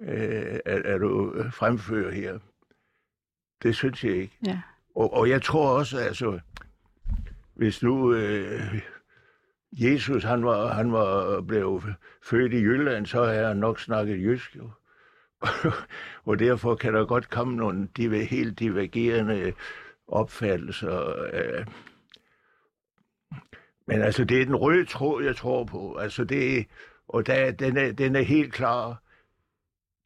[0.00, 2.38] øh, at, at du fremfører her.
[3.62, 4.36] Det synes jeg ikke.
[4.46, 4.60] ja.
[4.94, 6.40] Og, og jeg tror også, altså,
[7.54, 8.80] hvis nu øh,
[9.72, 11.82] Jesus han var, han var blevet
[12.22, 14.70] født i Jylland, så har han nok snakket jysk jo.
[16.26, 19.52] og derfor kan der godt komme nogle div- helt divergerende
[20.08, 21.14] opfattelser.
[21.32, 21.66] Øh.
[23.86, 25.96] Men altså, det er den røde tråd, jeg tror på.
[25.96, 26.64] Altså, det er,
[27.08, 29.02] og der, den, er, den er helt klar.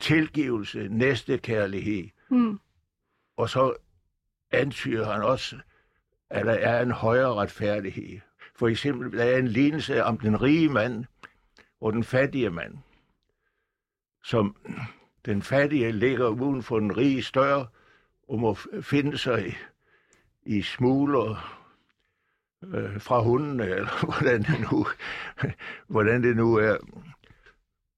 [0.00, 2.58] Tilgivelse, næstekærlighed, Mm.
[3.36, 3.74] og så
[4.50, 5.56] antyder han også,
[6.30, 8.20] at der er en højere retfærdighed.
[8.56, 11.04] For eksempel, der er en lignelse om den rige mand
[11.80, 12.78] og den fattige mand.
[14.24, 14.56] Som
[15.26, 17.66] den fattige ligger uden for den rige større
[18.28, 19.56] og må finde sig
[20.42, 21.60] i smugler
[22.64, 24.86] øh, fra hunden, eller hvordan det, nu,
[25.86, 26.76] hvordan det nu er.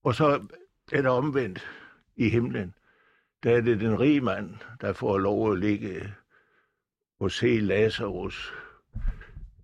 [0.04, 0.46] Og så
[0.92, 1.68] er det omvendt
[2.16, 2.74] i himlen.
[3.42, 6.14] Der er det den rige mand, der får lov at ligge
[7.20, 8.54] og se Lazarus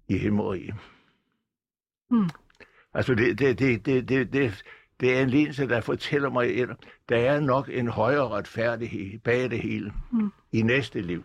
[0.09, 0.75] i himmeriget.
[2.11, 2.29] Mm.
[2.94, 4.64] Altså, det, det, det, det, det, det,
[5.03, 6.69] det er en lignelse, der fortæller mig, at
[7.09, 10.33] der er nok en højere retfærdighed bag det hele Mm.
[10.53, 11.25] i næste liv.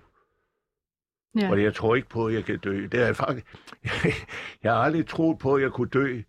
[1.40, 1.50] Ja.
[1.52, 2.88] Og jeg tror ikke på, at jeg kan dø.
[2.92, 3.46] Det er faktisk...
[4.64, 6.22] jeg har aldrig troet på, at jeg kunne dø.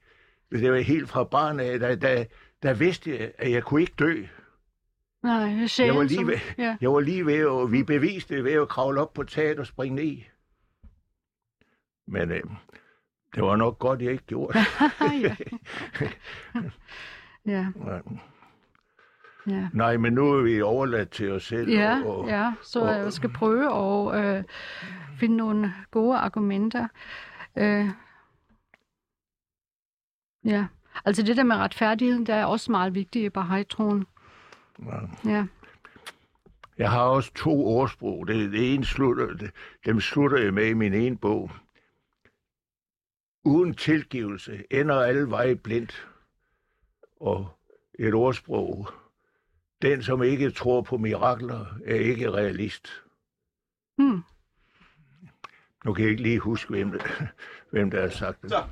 [0.52, 2.24] Det var helt fra barn af, der, der,
[2.62, 4.24] der vidste jeg, at jeg kunne ikke dø.
[5.22, 5.78] Nej, sjældent.
[5.78, 6.76] Jeg var lige som- ved- Ja.
[6.80, 9.66] Jeg var lige ved, og vi beviste det ved at kravle op på taget og
[9.66, 10.16] springe ned.
[12.06, 12.42] Men øh,
[13.34, 14.66] det var nok godt, jeg ikke gjorde det.
[17.48, 17.66] ja.
[17.86, 17.98] ja,
[19.46, 19.68] Ja.
[19.72, 21.70] Nej, men nu er vi overladt til os selv.
[21.70, 24.44] Ja, og, og, ja, så og- jeg skal prøve at øh,
[25.18, 26.88] finde nogle gode argumenter.
[27.56, 27.88] Øh,
[30.44, 30.66] ja,
[31.04, 34.06] altså det der med retfærdigheden, der er også meget vigtigt i Baha'i-troen.
[34.86, 35.30] Ja.
[35.30, 35.46] Ja,
[36.78, 38.28] Jeg har også to ordsprog.
[38.28, 39.50] Det, det ene slutter, det,
[39.86, 41.50] dem slutter jeg med i min ene bog.
[43.44, 46.07] Uden tilgivelse ender alle veje blindt.
[47.20, 47.58] Og
[47.98, 48.88] et ordsprog.
[49.82, 52.88] Den, som ikke tror på mirakler, er ikke realist.
[53.98, 54.22] hmm.
[55.84, 57.02] Nu kan jeg ikke lige huske, hvem, det,
[57.70, 58.50] hvem der har sagt det.
[58.50, 58.64] Så.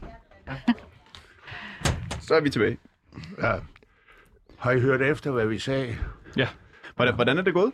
[2.20, 2.78] Så er vi tilbage.
[3.38, 3.54] Ja.
[4.58, 5.96] Har I hørt efter, hvad vi sagde?
[6.36, 6.48] Ja.
[6.96, 7.72] Hvordan, hvordan er det gået?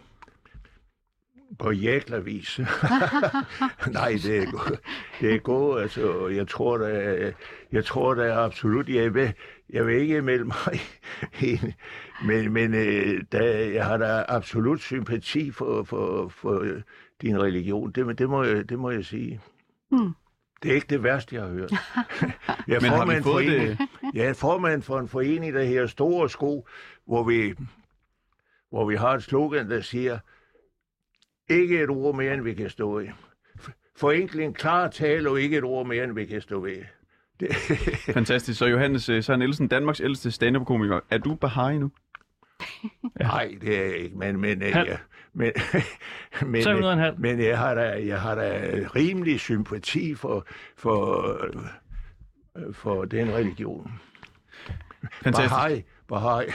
[1.58, 2.61] På jæklervis.
[3.98, 4.80] Nej, det er gået.
[5.20, 6.28] Det er gået, altså.
[6.28, 7.32] Jeg tror, der,
[7.72, 8.88] jeg tror, der er absolut...
[8.88, 9.35] Jeg vil,
[9.72, 10.80] jeg vil ikke melde mig
[11.52, 11.72] ind,
[12.26, 16.66] men, men øh, der, jeg har da absolut sympati for, for, for
[17.22, 17.92] din religion.
[17.92, 19.40] Det, det, må, jeg, det må jeg sige.
[19.90, 20.12] Hmm.
[20.62, 21.72] Det er ikke det værste, jeg har hørt.
[22.68, 23.78] Jeg er Men har vi formand for fået en- det-
[24.14, 26.66] Jeg er formand for en forening, der hedder Store Sko,
[27.06, 27.54] hvor vi,
[28.70, 30.18] hvor vi har et slogan, der siger,
[31.50, 33.06] ikke et ord mere, end vi kan stå i.
[33.96, 36.82] Forenkling, klar tale, og ikke et ord mere, end vi kan stå ved.
[37.48, 37.57] Det,
[38.14, 38.59] Fantastisk.
[38.59, 41.00] Så Johannes øh, Søren Nielsen, Danmarks ældste stand-up-komiker.
[41.11, 41.90] Er du Bahai nu?
[43.20, 44.96] nej, det er jeg ikke, men, men, Han- ja,
[45.33, 45.52] men,
[46.46, 47.14] men, 300,5.
[47.18, 51.26] men jeg har da, jeg har da rimelig sympati for, for,
[52.59, 53.92] øh, for den religion.
[55.22, 55.50] Fantastisk.
[55.50, 56.46] Bahai, Bahai.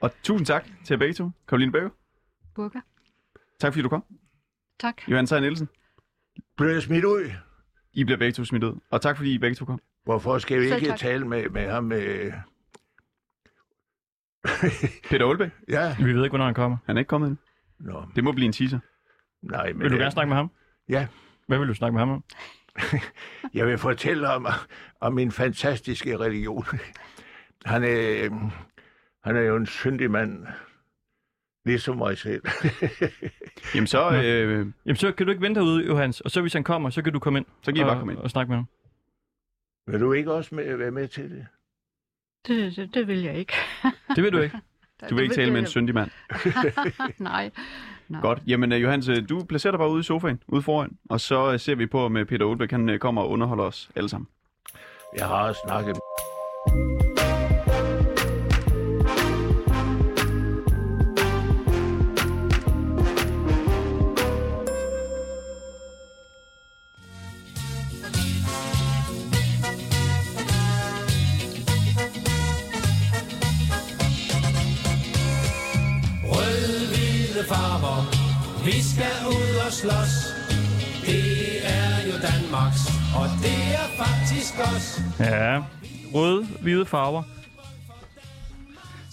[0.00, 1.30] Og tusind tak til jer begge to.
[1.48, 1.90] Karoline Bøge,
[2.54, 2.80] Burger.
[3.60, 4.04] tak fordi du kom.
[4.80, 5.08] Tak.
[5.08, 5.68] Johannes Søren Nielsen,
[6.56, 7.30] Blev jeg smidt ud?
[7.98, 8.80] I bliver begge to smidt ud.
[8.90, 9.80] Og tak fordi I begge to kom.
[10.04, 10.98] Hvorfor skal vi Selv ikke tak.
[10.98, 11.92] tale med, med ham?
[11.92, 12.32] Øh...
[15.10, 16.76] Peter Aalbæk, ja, Vi ved ikke, hvornår han kommer.
[16.86, 17.92] han er ikke kommet endnu.
[17.92, 18.78] Nå, Det må blive en teaser.
[19.42, 20.50] nej, men Vil du øh, gerne snakke med ham?
[20.88, 21.06] Ja,
[21.46, 22.24] Hvad vil du snakke med ham om?
[23.54, 24.46] jeg vil fortælle om,
[25.00, 26.64] om min fantastiske religion.
[27.64, 28.28] Han er,
[29.24, 30.46] han er jo en syndig mand,
[31.68, 32.42] ligesom mig selv.
[33.74, 36.20] Jamen så, øh, Jamen, så kan du ikke vente herude, Johannes.
[36.20, 37.46] Og så hvis han kommer, så kan du komme ind.
[37.62, 38.20] så kan I og, bare komme ind.
[38.20, 38.66] Og snakke med ham.
[39.86, 41.46] vil du ikke også med, være med til det?
[42.48, 43.52] Det, det, det vil jeg ikke.
[44.16, 44.58] Det vil du ikke.
[45.10, 46.10] Du vil ikke tale med en syndig mand.
[47.18, 47.50] Nej.
[48.08, 48.20] Nej.
[48.20, 48.42] Godt.
[48.46, 50.98] Jamen, øh, Johannes, øh, du placerer dig bare ude i sofaen, ude foran.
[51.10, 54.08] Og så øh, ser vi på, om Peter Aalbæk han kommer og underholder os alle
[54.08, 54.28] sammen.
[55.18, 55.96] Jeg har snakket
[85.20, 85.62] Ja,
[86.14, 87.22] røde, hvide farver.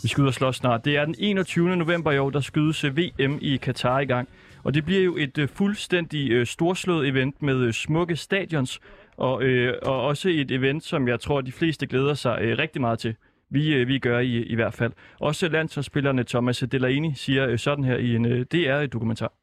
[0.03, 0.85] Vi skal ud og slås snart.
[0.85, 1.77] Det er den 21.
[1.77, 4.29] november i år, der skydes øh, VM i Katar i gang.
[4.63, 8.79] Og det bliver jo et øh, fuldstændig øh, storslået event med smukke stadions,
[9.17, 12.81] og, øh, og også et event, som jeg tror, de fleste glæder sig øh, rigtig
[12.81, 13.15] meget til.
[13.49, 14.91] Vi, øh, vi gør i, i hvert fald.
[15.19, 19.33] Også landsholdsspillerne Thomas Delaney siger øh, sådan her i en øh, DR-dokumentar.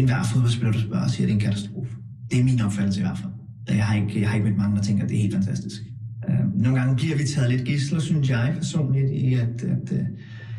[0.00, 1.96] Enhver fodboldspiller, du spørger, siger, at det er en katastrofe.
[2.30, 3.32] Det er min opfattelse i hvert fald.
[3.68, 5.82] Jeg har ikke, jeg har ikke mødt mange, der tænker, at det er helt fantastisk.
[6.28, 9.98] Uh, nogle gange bliver vi taget lidt gisler, synes jeg personligt, i at, at uh,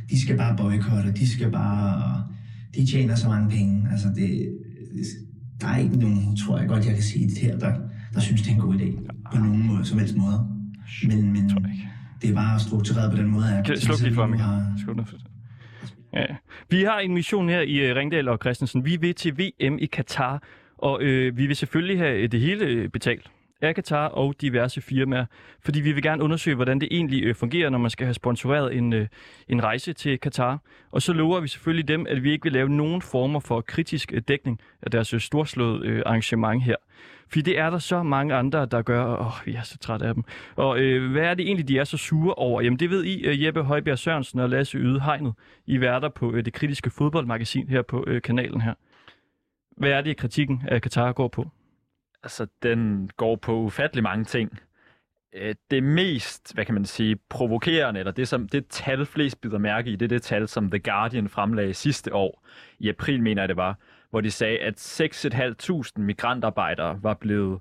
[0.09, 2.23] de skal bare boykotte, de skal bare...
[2.75, 3.87] De tjener så mange penge.
[3.91, 4.49] Altså, det,
[5.61, 7.73] der er ikke nogen, tror jeg godt, jeg kan sige det her, der,
[8.13, 9.07] der synes, det er en god idé.
[9.33, 10.47] På nogen måde, som helst måde.
[11.07, 11.51] Men, men
[12.21, 13.79] det er bare struktureret på den måde, at...
[13.79, 14.39] Sluk lige for mig.
[14.39, 14.77] Har,
[16.13, 16.25] Ja.
[16.69, 18.85] Vi har en mission her i øh, Ringdal og Christensen.
[18.85, 20.43] Vi vil til VM i Katar,
[20.77, 23.31] og øh, vi vil selvfølgelig have øh, det hele øh, betalt
[23.63, 25.25] af Qatar og diverse firmaer,
[25.61, 28.75] fordi vi vil gerne undersøge, hvordan det egentlig øh, fungerer, når man skal have sponsoreret
[28.75, 29.07] en, øh,
[29.47, 30.59] en rejse til Qatar.
[30.91, 34.13] Og så lover vi selvfølgelig dem, at vi ikke vil lave nogen former for kritisk
[34.13, 36.75] øh, dækning af deres storslåede arrangement her.
[37.27, 40.05] Fordi det er der så mange andre, der gør, og åh, vi er så trætte
[40.05, 40.23] af dem.
[40.55, 42.61] Og øh, hvad er det egentlig, de er så sure over?
[42.61, 45.33] Jamen det ved I, Jeppe Højbjerg Sørensen og Lasse Yde Hegnet.
[45.65, 48.73] I værter på øh, det kritiske fodboldmagasin her på øh, kanalen her.
[49.77, 51.47] Hvad er det, kritikken af Katar går på?
[52.23, 54.59] Altså, den går på ufattelig mange ting.
[55.33, 59.57] Øh, det mest, hvad kan man sige, provokerende, eller det, som, det tal flest bider
[59.57, 62.47] mærke i, det er det tal, som The Guardian fremlagde sidste år,
[62.79, 63.77] i april mener jeg det var,
[64.09, 67.59] hvor de sagde, at 6.500 migrantarbejdere var blevet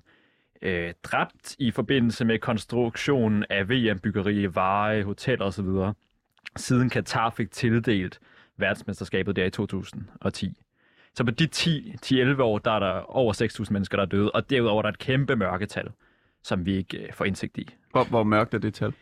[0.61, 5.93] øh, dræbt i forbindelse med konstruktionen af VM-byggeri, veje, hoteller osv.,
[6.55, 8.19] siden Katar fik tildelt
[8.57, 10.57] verdensmesterskabet der i 2010.
[11.15, 14.49] Så på de 10-11 år, der er der over 6.000 mennesker, der er døde, og
[14.49, 15.89] derudover der er et kæmpe mørketal,
[16.43, 17.69] som vi ikke øh, får indsigt i.
[17.91, 18.93] Hvor, hvor mørkt er det tal?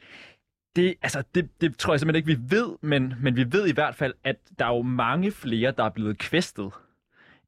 [0.76, 3.74] Det, altså, det, det tror jeg simpelthen ikke, vi ved, men, men vi ved i
[3.74, 6.72] hvert fald, at der er jo mange flere, der er blevet kvæstet,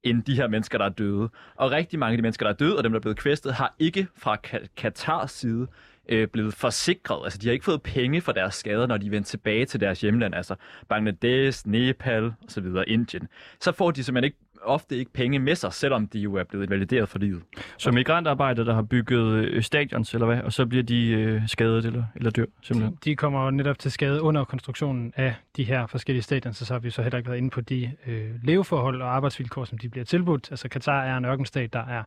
[0.03, 1.29] end de her mennesker, der er døde.
[1.55, 3.53] Og rigtig mange af de mennesker, der er døde, og dem, der er blevet kvæstet,
[3.53, 5.67] har ikke fra Ka- Katars side
[6.09, 7.23] øh, blevet forsikret.
[7.23, 10.01] Altså, de har ikke fået penge for deres skader, når de vender tilbage til deres
[10.01, 10.35] hjemland.
[10.35, 10.55] Altså,
[10.89, 13.27] Bangladesh, Nepal osv., Indien.
[13.59, 16.69] Så får de simpelthen ikke ofte ikke penge med sig, selvom de jo er blevet
[16.69, 17.43] valideret for livet.
[17.77, 21.85] Så migrantarbejdere, der har bygget øh, stadions, eller hvad, og så bliver de øh, skadet
[21.85, 22.97] eller, eller dør, simpelthen.
[23.03, 26.79] De kommer jo netop til skade under konstruktionen af de her forskellige stadions, så har
[26.79, 30.05] vi så heller ikke været inde på de øh, leveforhold og arbejdsvilkår, som de bliver
[30.05, 30.47] tilbudt.
[30.51, 32.03] Altså Katar er en ørkenstat, der er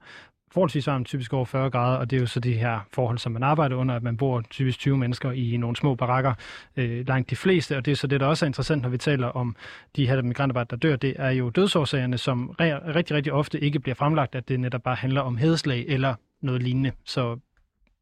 [0.52, 3.32] forholdsvis varmt, typisk over 40 grader, og det er jo så de her forhold, som
[3.32, 6.34] man arbejder under, at man bor typisk 20 mennesker i nogle små barakker,
[6.76, 8.98] øh, langt de fleste, og det er så det, der også er interessant, når vi
[8.98, 9.56] taler om
[9.96, 13.80] de her migrantarbejdere, der dør, det er jo dødsårsagerne, som re- rigtig, rigtig ofte ikke
[13.80, 17.38] bliver fremlagt, at det netop bare handler om hedeslag eller noget lignende, så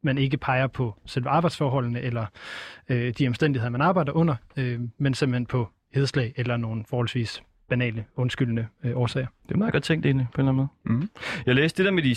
[0.02, 2.26] man ikke peger på selve arbejdsforholdene eller
[2.88, 8.04] øh, de omstændigheder, man arbejder under, øh, men simpelthen på hedeslag eller nogle forholdsvis banale,
[8.16, 9.26] undskyldende øh, årsager.
[9.48, 10.96] Det er meget godt tænkt egentlig, på en eller anden måde.
[10.96, 11.10] Mhm.
[11.46, 12.12] Jeg læste det der med de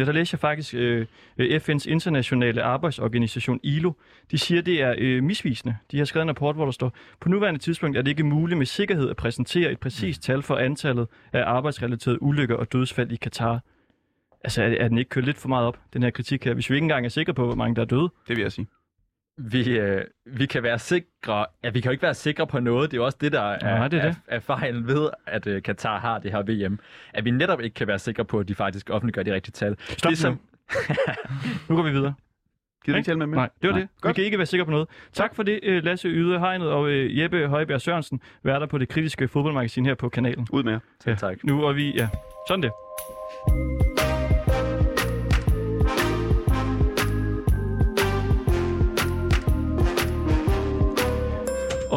[0.00, 1.06] 6.500, der læste jeg faktisk øh,
[1.38, 3.92] øh, FN's internationale arbejdsorganisation ILO.
[4.30, 5.76] De siger, det er øh, misvisende.
[5.90, 8.58] De har skrevet en rapport, hvor der står, på nuværende tidspunkt er det ikke muligt
[8.58, 13.16] med sikkerhed at præsentere et præcist tal for antallet af arbejdsrelaterede ulykker og dødsfald i
[13.16, 13.60] Katar.
[14.44, 16.70] Altså, er, er den ikke kørt lidt for meget op, den her kritik her, hvis
[16.70, 18.10] vi ikke engang er sikre på, hvor mange der er døde?
[18.28, 18.66] Det vil jeg sige.
[19.50, 22.90] Vi, øh, vi kan være sikre, ja, vi kan jo ikke være sikre på noget.
[22.90, 24.16] Det er jo også det, der er, Nej, det er det.
[24.28, 26.78] er, er fejlen ved, at øh, Katar har det her VM.
[27.14, 29.76] At vi netop ikke kan være sikre på, at de faktisk offentliggør de rigtige tal.
[29.88, 30.40] Stop det, som,
[31.68, 32.14] Nu går vi videre.
[32.84, 33.36] Gider du ikke tale med mig?
[33.36, 33.80] Nej, det var Nej.
[33.80, 33.88] det.
[33.92, 34.16] Vi Godt.
[34.16, 34.88] kan ikke være sikre på noget.
[35.12, 38.88] Tak for det, øh, Lasse Yde Hegnet og øh, Jeppe Højbjerg Sørensen, værter på det
[38.88, 40.46] kritiske fodboldmagasin her på kanalen.
[40.52, 40.78] Ud med jer.
[41.06, 41.14] Ja.
[41.14, 41.44] tak.
[41.44, 42.08] Nu er vi, ja,
[42.48, 42.70] sådan det.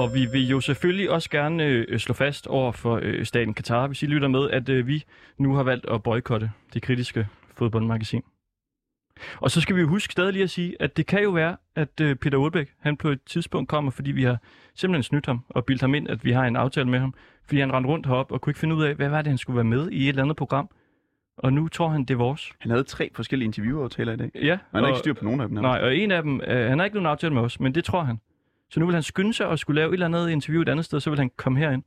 [0.06, 3.88] Og vi vil jo selvfølgelig også gerne øh, slå fast over for øh, staten Katar,
[3.88, 5.04] hvis I lytter med, at øh, vi
[5.38, 8.22] nu har valgt at boykotte det kritiske fodboldmagasin.
[9.38, 11.58] Og så skal vi jo huske stadig lige at sige, at det kan jo være,
[11.76, 14.38] at øh, Peter Olbæk, han på et tidspunkt kommer, fordi vi har
[14.76, 17.14] simpelthen snydt ham og bildt ham ind, at vi har en aftale med ham.
[17.46, 19.38] Fordi han rendte rundt heroppe og kunne ikke finde ud af, hvad var det, han
[19.38, 20.70] skulle være med i et eller andet program.
[21.38, 22.52] Og nu tror han, det er vores.
[22.60, 24.32] Han havde tre forskellige interviewaftaler i dag.
[24.36, 25.58] Ja, Man har og, ikke styr på nogen af dem.
[25.58, 27.84] nej, og en af dem, øh, han har ikke nogen aftale med os, men det
[27.84, 28.20] tror han.
[28.70, 30.86] Så nu vil han skynde sig og skulle lave et eller andet interview et andet
[30.86, 31.84] sted, så vil han komme herind.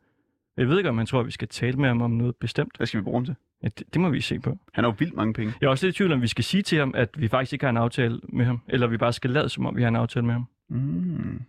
[0.57, 2.77] Jeg ved ikke, om han tror, at vi skal tale med ham om noget bestemt.
[2.77, 3.35] Hvad skal vi bruge ham til?
[3.63, 4.59] Ja, det, det må vi se på.
[4.73, 5.55] Han har jo vildt mange penge.
[5.61, 7.53] Jeg er også lidt i tvivl om, vi skal sige til ham, at vi faktisk
[7.53, 9.89] ikke har en aftale med ham, eller vi bare skal lade, som om vi har
[9.89, 10.47] en aftale med ham.
[10.69, 11.43] Mm.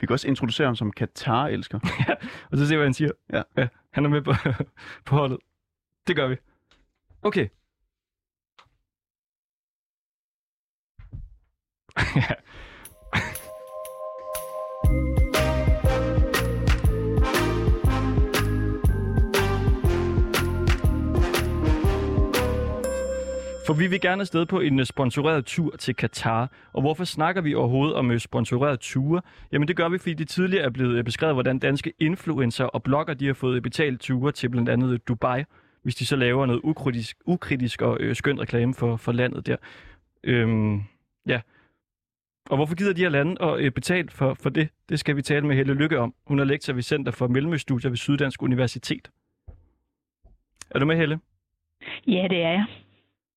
[0.00, 1.78] Vi kan også introducere ham som Katar-elsker.
[2.50, 3.10] Og så se, hvad han siger.
[3.32, 3.42] Ja.
[3.56, 4.32] ja han er med på,
[5.06, 5.38] på holdet.
[6.06, 6.36] Det gør vi.
[7.22, 7.48] Okay.
[12.16, 12.34] Ja.
[23.66, 26.50] For vi vil gerne afsted på en øh, sponsoreret tur til Katar.
[26.72, 29.22] Og hvorfor snakker vi overhovedet om øh, sponsoreret ture?
[29.52, 32.82] Jamen det gør vi, fordi det tidligere er blevet øh, beskrevet, hvordan danske influencer og
[32.82, 35.44] blogger de har fået betalt ture til blandt andet Dubai,
[35.82, 39.56] hvis de så laver noget ukritisk, ukritisk og øh, skønt reklame for, for landet der.
[40.24, 40.82] Øhm,
[41.26, 41.40] ja.
[42.50, 44.68] Og hvorfor gider de her lande at øh, betale for, for det?
[44.88, 46.14] Det skal vi tale med Helle Lykke om.
[46.26, 49.10] Hun er lektor ved Center for Mellemøststudier ved Syddansk Universitet.
[50.70, 51.20] Er du med, Helle?
[52.06, 52.64] Ja, det er jeg.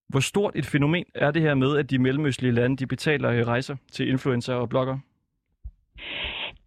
[0.10, 3.48] Hvor stort et fænomen er det her med, at de mellemøstlige lande de betaler øh,
[3.48, 4.98] rejser til influencer og blogger?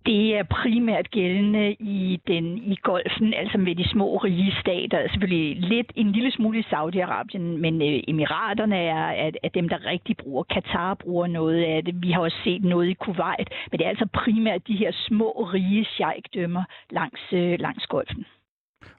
[0.07, 5.09] Det er primært gældende i den i golfen, altså med de små rige stater.
[5.13, 9.87] Selvfølgelig lidt en lille smule i Saudi-Arabien, men øh, Emiraterne er, er, er dem, der
[9.87, 10.43] rigtig bruger.
[10.43, 12.03] Katar bruger noget af det.
[12.03, 15.31] Vi har også set noget i Kuwait, men det er altså primært de her små
[15.53, 18.27] rige sheikdømmer langs, øh, langs golfen.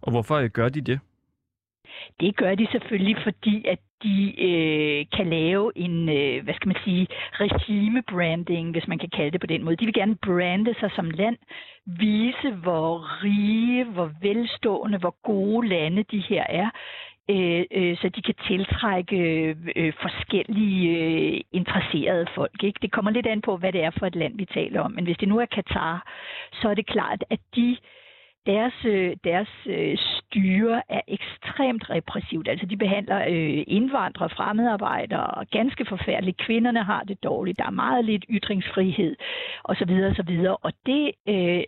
[0.02, 1.00] Og hvorfor øh, gør de det?
[2.20, 6.78] Det gør de selvfølgelig, fordi at de øh, kan lave en, øh, hvad skal man
[6.84, 9.76] sige, regimebranding, hvis man kan kalde det på den måde.
[9.76, 11.38] De vil gerne brande sig som land,
[11.86, 16.70] vise hvor rige, hvor velstående, hvor gode lande de her er.
[17.30, 19.18] øh, øh, så de kan tiltrække
[19.76, 22.64] øh, forskellige øh, interesserede folk.
[22.64, 22.80] Ikke?
[22.82, 24.92] Det kommer lidt an på, hvad det er for et land, vi taler om.
[24.92, 26.08] Men hvis det nu er Katar,
[26.62, 27.78] så er det klart, at de øh,
[28.46, 32.48] deres øh, deres øh, styre er ekstremt repressivt.
[32.48, 36.38] Altså de behandler øh, indvandrere, fremmedarbejdere ganske forfærdeligt.
[36.38, 37.58] Kvinderne har det dårligt.
[37.58, 39.16] Der er meget lidt ytringsfrihed
[39.64, 39.92] osv.
[40.12, 40.48] osv.
[40.62, 41.12] Og det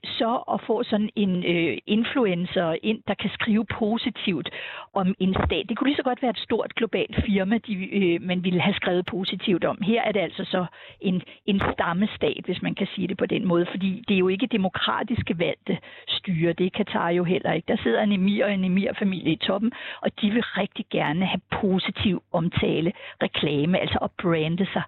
[0.04, 1.44] så at få sådan en
[1.88, 4.50] influencer ind, der kan skrive positivt
[4.94, 5.66] om en stat.
[5.70, 9.06] Det kunne lige så godt være et stort globalt firma, de, man ville have skrevet
[9.06, 9.78] positivt om.
[9.82, 10.66] Her er det altså så
[11.02, 14.28] en, en stammestat, hvis man kan sige det på den måde, fordi det er jo
[14.28, 16.54] ikke demokratiske valgte styre.
[16.54, 17.66] Det er Katar jo heller ikke.
[17.68, 21.42] Der sidder en emir og en emirfamilie i toppen, og de vil rigtig gerne have
[21.62, 24.84] positiv omtale, reklame, altså at brande sig,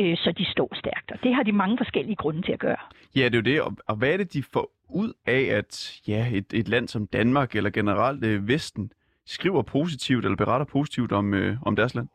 [0.00, 1.12] øh, så de står stærkt.
[1.12, 2.82] Og det har de mange forskellige grunde til at gøre.
[3.16, 3.62] Ja, det er jo det.
[3.62, 7.06] Og, og hvad er det, de får ud af, at ja, et, et land som
[7.06, 8.92] Danmark eller generelt øh, Vesten
[9.26, 12.08] skriver positivt eller beretter positivt om, øh, om deres land?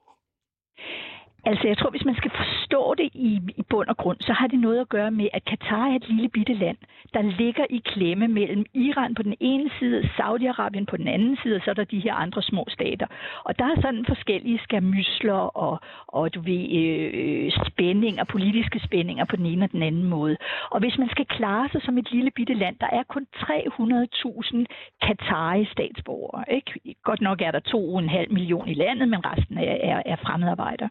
[1.49, 4.47] Altså, jeg tror, hvis man skal forstå det i, i bund og grund, så har
[4.47, 6.77] det noget at gøre med, at Katar er et lille bitte land,
[7.13, 11.55] der ligger i klemme mellem Iran på den ene side, Saudi-Arabien på den anden side,
[11.55, 13.07] og så er der de her andre små stater.
[13.43, 19.25] Og der er sådan forskellige skamysler og, og du ved, øh, øh spændinger, politiske spændinger
[19.25, 20.37] på den ene og den anden måde.
[20.71, 24.65] Og hvis man skal klare sig som et lille bitte land, der er kun 300.000
[25.01, 26.43] Katari statsborgere.
[26.53, 26.95] Ikke?
[27.03, 30.89] Godt nok er der 2,5 millioner i landet, men resten er, er, er fremmedarbejdere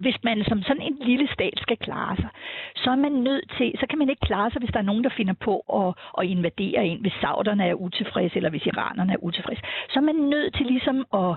[0.00, 2.28] hvis man som sådan en lille stat skal klare sig,
[2.76, 5.04] så er man nødt til, så kan man ikke klare sig, hvis der er nogen,
[5.04, 9.24] der finder på at, at invadere en, hvis sauderne er utilfredse, eller hvis iranerne er
[9.24, 9.62] utilfredse.
[9.88, 11.30] Så er man nødt til ligesom at,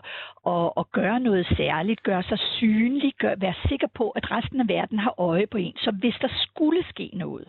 [0.54, 4.68] at, at gøre noget særligt, gøre sig synlig, gør, være sikker på, at resten af
[4.68, 5.74] verden har øje på en.
[5.78, 7.48] Så hvis der skulle ske noget,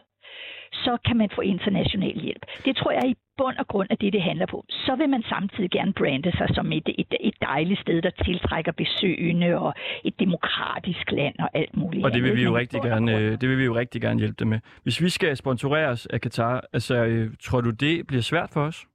[0.84, 2.42] så kan man få international hjælp.
[2.64, 4.64] Det tror jeg i bund og grund af det, det handler på.
[4.68, 8.72] Så vil man samtidig gerne brande sig som et, et, et dejligt sted, der tiltrækker
[8.72, 9.74] besøgende og
[10.04, 12.04] et demokratisk land og alt muligt.
[12.04, 14.36] Og det vil vi jo rigtig gerne, øh, det vil vi jo rigtig gerne hjælpe
[14.38, 14.60] dem med.
[14.82, 18.86] Hvis vi skal sponsoreres af Katar, altså, øh, tror du det bliver svært for os?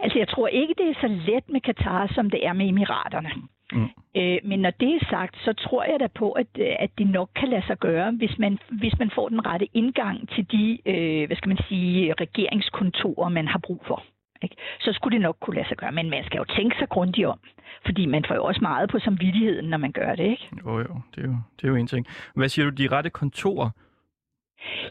[0.00, 3.30] Altså, jeg tror ikke, det er så let med Katar, som det er med Emiraterne.
[3.72, 3.88] Mm.
[4.16, 7.06] Øh, men når det er sagt, så tror jeg da på, at, øh, at det
[7.10, 10.78] nok kan lade sig gøre, hvis man, hvis man får den rette indgang til de,
[10.86, 14.02] øh, hvad skal man sige, regeringskontorer, man har brug for.
[14.42, 14.56] Ikke?
[14.80, 15.92] Så skulle det nok kunne lade sig gøre.
[15.92, 17.38] Men man skal jo tænke sig grundigt om,
[17.86, 20.24] fordi man får jo også meget på samvittigheden, når man gør det.
[20.24, 20.48] Ikke?
[20.64, 22.06] Jo, jo, det er jo, det er jo en ting.
[22.34, 23.70] Hvad siger du, de rette kontorer?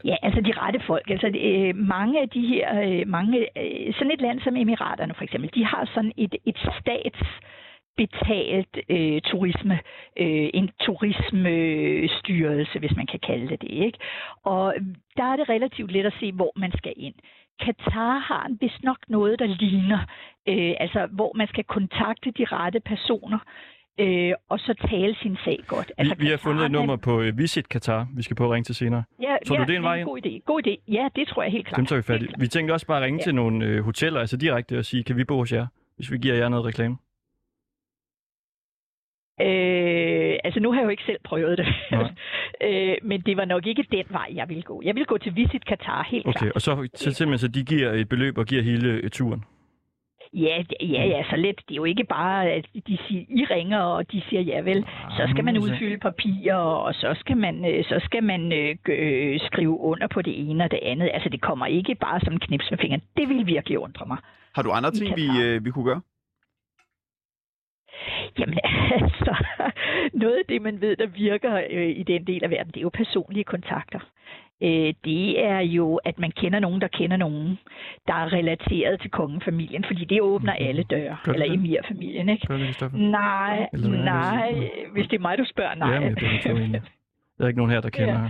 [0.06, 1.10] Ja, altså de rette folk.
[1.10, 5.24] Altså øh, mange af de her, øh, mange, øh, sådan et land som Emiraterne for
[5.24, 7.20] eksempel, de har sådan et, et stats
[7.98, 9.80] betalt øh, turisme,
[10.18, 13.70] øh, en turismestyrelse, hvis man kan kalde det det.
[13.70, 14.00] Ikke?
[14.44, 14.76] Og
[15.18, 17.16] der er det relativt let at se, hvor man skal ind.
[17.60, 20.00] Katar har vist nok noget, der ligner,
[20.48, 23.40] øh, altså hvor man skal kontakte de rette personer,
[24.00, 25.92] øh, og så tale sin sag godt.
[25.98, 28.52] Altså, vi, vi har fundet et nummer på uh, Visit Qatar, vi skal på at
[28.52, 29.04] ringe til senere.
[29.22, 30.08] Ja, tror ja, du, det er en vej ind?
[30.08, 30.40] God idé.
[30.46, 30.84] god idé.
[30.88, 31.78] Ja, det tror jeg helt klart.
[31.78, 32.28] Dem tager vi fat i.
[32.40, 33.24] Vi tænkte også bare at ringe ja.
[33.24, 36.18] til nogle uh, hoteller, altså direkte og sige, kan vi bo hos jer, hvis vi
[36.18, 36.98] giver jer noget reklame?
[39.42, 41.68] Øh, altså nu har jeg jo ikke selv prøvet det,
[42.68, 44.82] øh, men det var nok ikke den vej, jeg ville gå.
[44.86, 46.56] Jeg ville gå til Visit Qatar, helt okay, klart.
[46.56, 49.44] og så, så simpelthen så de giver et beløb og giver hele øh, turen?
[50.34, 51.56] Ja, ja, ja, så let.
[51.68, 54.86] Det er jo ikke bare, at de siger, I ringer, og de siger ja vel.
[55.18, 59.80] Så skal man udfylde papirer, og så skal man, øh, så skal man øh, skrive
[59.80, 61.10] under på det ene og det andet.
[61.14, 63.02] Altså, det kommer ikke bare som en knips med fingeren.
[63.18, 64.18] Det vil virkelig undre mig.
[64.56, 66.02] Har du andre ting, vi, øh, vi kunne gøre?
[68.40, 68.60] Jamen
[69.02, 69.36] altså,
[70.14, 72.82] noget af det, man ved, der virker øh, i den del af verden, det er
[72.82, 74.00] jo personlige kontakter.
[74.64, 77.60] Øh, det er jo, at man kender nogen, der kender nogen,
[78.08, 80.68] der er relateret til kongefamilien, fordi det åbner mm-hmm.
[80.70, 82.48] alle døre, eller Emir-familien, ikke?
[82.50, 83.68] Det, nej,
[84.04, 85.94] nej, hvis det er mig, du spørger, nej.
[85.94, 86.80] Ja, men det er,
[87.38, 88.30] der er ikke nogen her, der kender ja.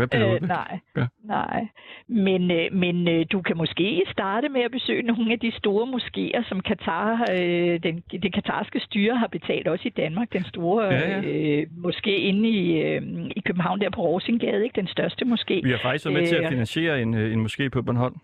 [0.00, 1.06] Det kan være øh, Nej, ja.
[1.24, 1.68] nej.
[2.08, 5.86] Men, øh, men øh, du kan måske starte med at besøge nogle af de store
[5.86, 10.32] moskéer, som Katar, øh, den, det katarske styre har betalt også i Danmark.
[10.32, 11.20] Den store ja, ja.
[11.22, 13.02] Øh, moské inde i, øh,
[13.36, 14.80] i København, der på Rosingade, ikke?
[14.80, 15.60] den største moské.
[15.62, 18.16] Vi har faktisk været med til at øh, finansiere en, øh, en moské på Bornholm.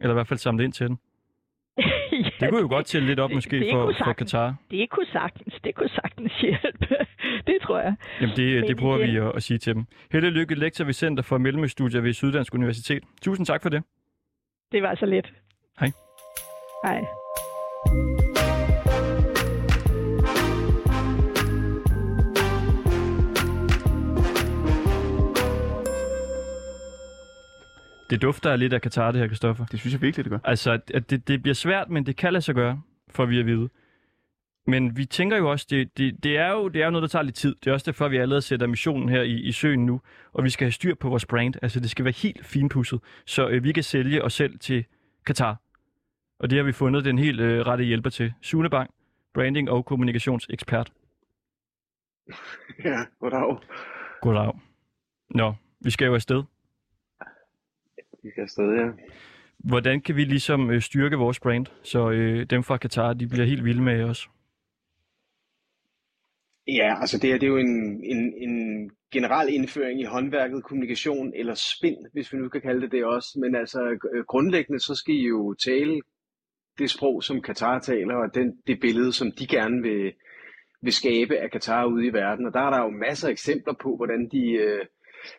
[0.00, 0.98] Eller i hvert fald samle ind til den.
[1.78, 4.54] Ja, det kunne jo godt til lidt op måske det, det for, for Katar.
[4.70, 6.96] Det kunne sagtens, det kunne sagtens hjælpe.
[7.46, 7.94] det tror jeg.
[8.20, 9.84] Jamen det, Men, det prøver vi at, at sige til dem.
[10.12, 13.02] Held og lykke, lektor ved Center for Mellemøststudier ved Syddansk Universitet.
[13.22, 13.82] Tusind tak for det.
[14.72, 15.32] Det var så let.
[15.80, 15.90] Hej.
[16.84, 17.04] Hej.
[28.10, 29.66] Det dufter lidt af Katar, det her, Kristoffer.
[29.66, 30.38] Det synes jeg virkelig, det gør.
[30.44, 33.46] Altså, at det, det bliver svært, men det kan lade sig gøre, for vi at
[33.46, 33.68] vide.
[34.66, 37.08] Men vi tænker jo også, det, det, det, er jo, det er jo noget, der
[37.08, 37.54] tager lidt tid.
[37.64, 40.00] Det er også derfor, vi allerede sætter missionen her i, i søen nu.
[40.32, 41.54] Og vi skal have styr på vores brand.
[41.62, 44.84] Altså, det skal være helt finpudset, så øh, vi kan sælge os selv til
[45.26, 45.60] Katar.
[46.38, 48.32] Og det har vi fundet den helt øh, rette hjælper til.
[48.42, 48.90] Sune Bang,
[49.38, 50.92] branding- og kommunikationsekspert.
[52.84, 53.58] Ja, goddag.
[54.22, 54.52] Goddag.
[55.30, 56.42] Nå, vi skal jo afsted.
[58.30, 58.86] Skal afsted, ja.
[59.58, 63.46] Hvordan kan vi ligesom øh, styrke vores brand, så øh, dem fra Katar, de bliver
[63.46, 64.28] helt vilde med os?
[66.68, 71.32] Ja, altså det her det er jo en, en, en generel indføring i håndværket, kommunikation
[71.34, 73.38] eller spind, hvis vi nu kan kalde det det også.
[73.40, 76.00] Men altså øh, grundlæggende, så skal I jo tale
[76.78, 80.12] det sprog, som Katar taler, og den, det billede, som de gerne vil,
[80.82, 82.46] vil skabe af Katar ude i verden.
[82.46, 84.86] Og der er der jo masser af eksempler på, hvordan de, øh,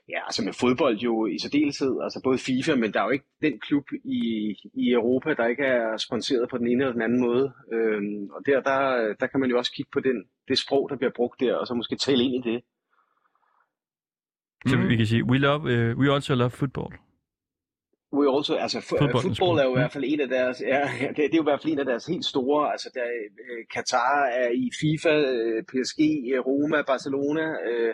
[0.09, 3.25] ja, altså med fodbold jo i særdeleshed, altså både FIFA, men der er jo ikke
[3.41, 4.21] den klub i,
[4.73, 7.53] i Europa, der ikke er sponsoreret på den ene eller den anden måde.
[7.73, 8.79] Øhm, og der, der,
[9.19, 10.17] der kan man jo også kigge på den,
[10.47, 12.61] det sprog, der bliver brugt der, og så måske tale ind i det.
[14.67, 16.93] Så vi kan sige, we, love, uh, we also love football.
[18.13, 20.61] We also, altså f- Fodboldens fodbold er jo i sprog, hvert fald en af deres,
[20.61, 22.89] ja, ja, det, det er jo i hvert fald en af deres helt store, altså
[22.93, 23.05] der,
[23.43, 25.99] øh, Katar er i FIFA, øh, PSG,
[26.33, 27.93] øh, Roma, Barcelona, øh,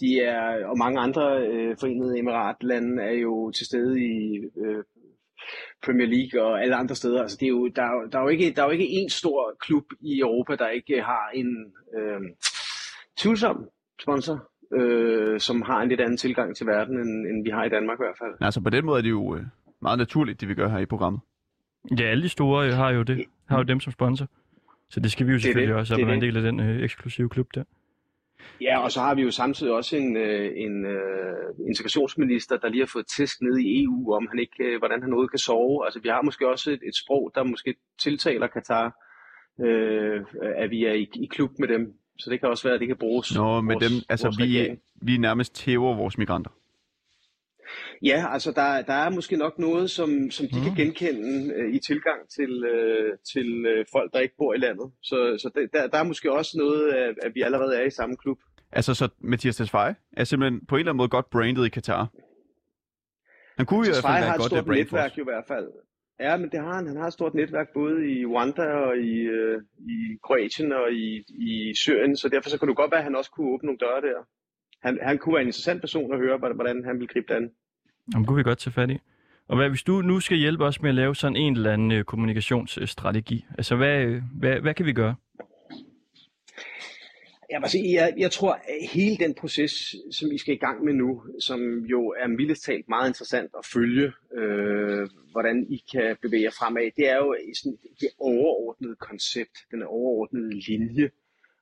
[0.00, 4.84] de er, og mange andre øh, forenede emiratlande er jo til stede i øh,
[5.84, 7.22] Premier League og alle andre steder.
[7.22, 8.88] Altså det er jo, der, er jo- der, er jo ikke, der er jo ikke
[8.88, 12.20] en stor klub i Europa, der ikke har en øh,
[13.16, 13.68] tvivlsom
[14.02, 17.68] sponsor, øh, som har en lidt anden tilgang til verden, end, end vi har i
[17.68, 18.34] Danmark i hvert fald.
[18.46, 19.42] Altså på den måde er det jo øh,
[19.82, 21.20] meget naturligt, det vi gør her i programmet.
[21.98, 23.24] Ja, alle de store øh, har jo det.
[23.48, 24.26] Har jo dem som sponsor.
[24.90, 25.80] Så det skal vi jo selvfølgelig det.
[25.80, 27.64] også, Det at er være en del af den øh, eksklusive klub der.
[28.60, 32.82] Ja, og så har vi jo samtidig også en, øh, en øh, integrationsminister, der lige
[32.82, 35.84] har fået test ned i EU, om han ikke, øh, hvordan han noget kan sove.
[35.84, 38.86] Altså, vi har måske også et, et sprog, der måske tiltaler Katar,
[39.60, 40.20] øh,
[40.56, 41.92] at vi er i, i klub med dem.
[42.18, 43.34] Så det kan også være, at det kan bruges.
[43.34, 44.78] Nå, med vores, dem, altså vi, regering.
[45.02, 46.50] vi nærmest tæver vores migranter.
[48.02, 50.64] Ja, altså der, der er måske nok noget, som, som de mm.
[50.64, 54.90] kan genkende øh, i tilgang til, øh, til øh, folk, der ikke bor i landet.
[55.02, 57.90] Så, så det, der, der er måske også noget, at, at vi allerede er i
[57.90, 58.38] samme klub.
[58.72, 62.08] Altså så Mathias Tesfaye er simpelthen på en eller anden måde godt brandet i Katar.
[63.56, 64.78] Han kunne jo i hvert fald har være godt stort øh, os.
[64.78, 65.68] netværk jo i hvert fald.
[66.20, 66.86] Ja, men det har han.
[66.86, 71.24] Han har et stort netværk både i Rwanda og i, øh, i Kroatien og i,
[71.50, 73.78] i Syrien, så derfor så kan det godt være, at han også kunne åbne nogle
[73.78, 74.18] døre der.
[74.82, 77.50] Han, han kunne være en interessant person at høre, hvordan han vil gribe det an.
[78.12, 78.98] Jamen, kunne vi godt tage fat i.
[79.48, 81.92] Og hvad, hvis du nu skal hjælpe os med at lave sådan en eller anden
[81.92, 85.14] øh, kommunikationsstrategi, altså hvad, øh, hvad, hvad kan vi gøre?
[87.50, 90.84] Jeg, vil sige, jeg, jeg tror, at hele den proces, som vi skal i gang
[90.84, 96.16] med nu, som jo er mildest talt meget interessant at følge, øh, hvordan I kan
[96.22, 101.10] bevæge jer fremad, det er jo sådan det overordnede koncept, den overordnede linje,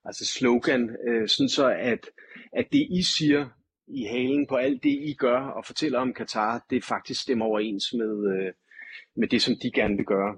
[0.05, 2.09] altså slogan, øh, sådan så at,
[2.53, 3.45] at det I siger
[3.87, 7.93] i halen på alt det I gør og fortæller om Katar, det faktisk stemmer overens
[7.93, 8.53] med, øh,
[9.15, 10.37] med det, som de gerne vil gøre.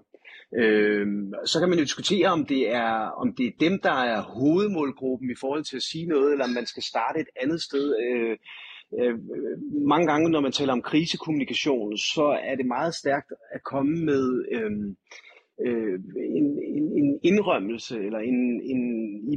[0.56, 2.91] Øhm, så kan man jo diskutere, om det, er,
[3.22, 6.52] om det er dem, der er hovedmålgruppen i forhold til at sige noget, eller om
[6.52, 7.95] man skal starte et andet sted.
[8.04, 8.38] Øh,
[9.02, 9.16] øh,
[9.88, 14.45] mange gange, når man taler om krisekommunikation, så er det meget stærkt at komme med
[14.52, 14.72] øh,
[15.66, 15.99] øh,
[16.39, 18.82] en, en, en indrømmelse, eller en, en,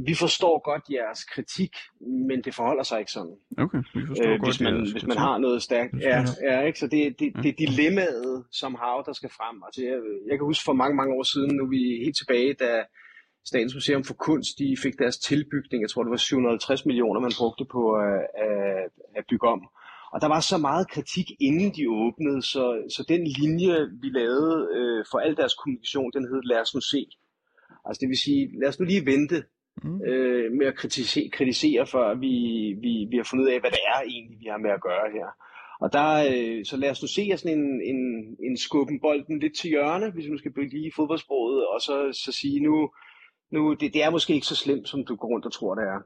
[0.05, 1.73] vi forstår godt jeres kritik,
[2.29, 3.35] men det forholder sig ikke sådan.
[3.57, 4.47] Okay, vi forstår Øh, godt.
[4.49, 5.93] hvis, man, jeres hvis man har noget stærkt.
[6.01, 6.79] Ja, ja, ikke?
[6.79, 9.63] Så det, det, det er dilemmaet som hav, der skal frem.
[9.65, 9.97] Altså, jeg,
[10.29, 12.83] jeg kan huske for mange, mange år siden, nu er vi helt tilbage, da
[13.45, 17.31] Statens Museum for Kunst de fik deres tilbygning, jeg tror det var 750 millioner, man
[17.39, 19.61] brugte på at, at, at bygge om.
[20.13, 22.63] Og der var så meget kritik, inden de åbnede, så,
[22.95, 26.81] så den linje, vi lavede øh, for al deres kommunikation, den hed Lad os nu
[26.81, 27.05] se.
[27.85, 29.43] Altså det vil sige, lad os nu lige vente
[29.83, 30.01] Mm.
[30.01, 32.35] øh, med at kritisere, kritisere før vi,
[32.81, 35.11] vi, vi har fundet ud af, hvad det er egentlig, vi har med at gøre
[35.11, 35.27] her.
[35.83, 38.01] Og der, øh, så lad os nu se sådan en, en,
[38.47, 41.95] en skubben bolden lidt til hjørne, hvis vi nu skal blive i fodboldsproget, og så,
[42.23, 42.89] så sige nu,
[43.51, 45.83] nu det, det er måske ikke så slemt, som du går rundt og tror, det
[45.83, 45.99] er.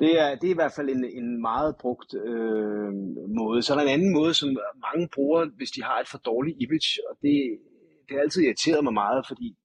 [0.00, 2.92] Det er, det er i hvert fald en, en meget brugt øh,
[3.40, 3.62] måde.
[3.62, 4.48] Så er der en anden måde, som
[4.86, 7.58] mange bruger, hvis de har et for dårligt image, og det,
[8.06, 9.56] det har altid irriteret mig meget, fordi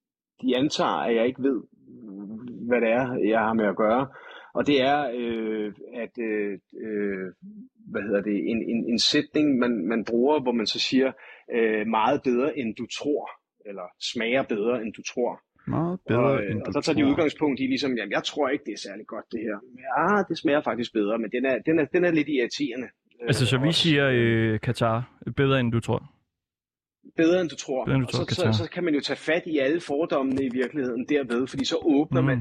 [0.42, 1.60] de antager, at jeg ikke ved,
[2.68, 4.08] hvad det er, jeg har med at gøre.
[4.54, 6.54] Og det er, øh, at øh,
[6.86, 7.28] øh,
[7.92, 11.12] hvad hedder det, en, en, en sætning, man, man bruger, hvor man så siger,
[11.56, 13.30] øh, meget bedre end du tror,
[13.66, 15.42] eller smager bedre end du tror.
[15.70, 18.50] Meget bedre, og, øh, end og så tager de udgangspunkt i ligesom, jamen jeg tror
[18.50, 19.58] ikke, det er særlig godt det her.
[19.76, 22.88] Men, ah, det smager faktisk bedre, men den er, den er, den er lidt irriterende.
[23.22, 23.82] øh, Altså, så vi også.
[23.82, 26.12] siger øh, Katar bedre, end du tror.
[27.18, 27.86] Bedre end du tror.
[27.86, 28.52] Bedre, end du og tror, så, Katar.
[28.52, 31.76] så, så kan man jo tage fat i alle fordommene i virkeligheden derved, fordi så
[31.82, 32.28] åbner Mm.
[32.28, 32.38] man.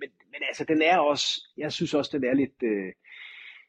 [0.00, 1.26] Men men altså, den er også,
[1.58, 2.92] jeg synes også, den er lidt øh,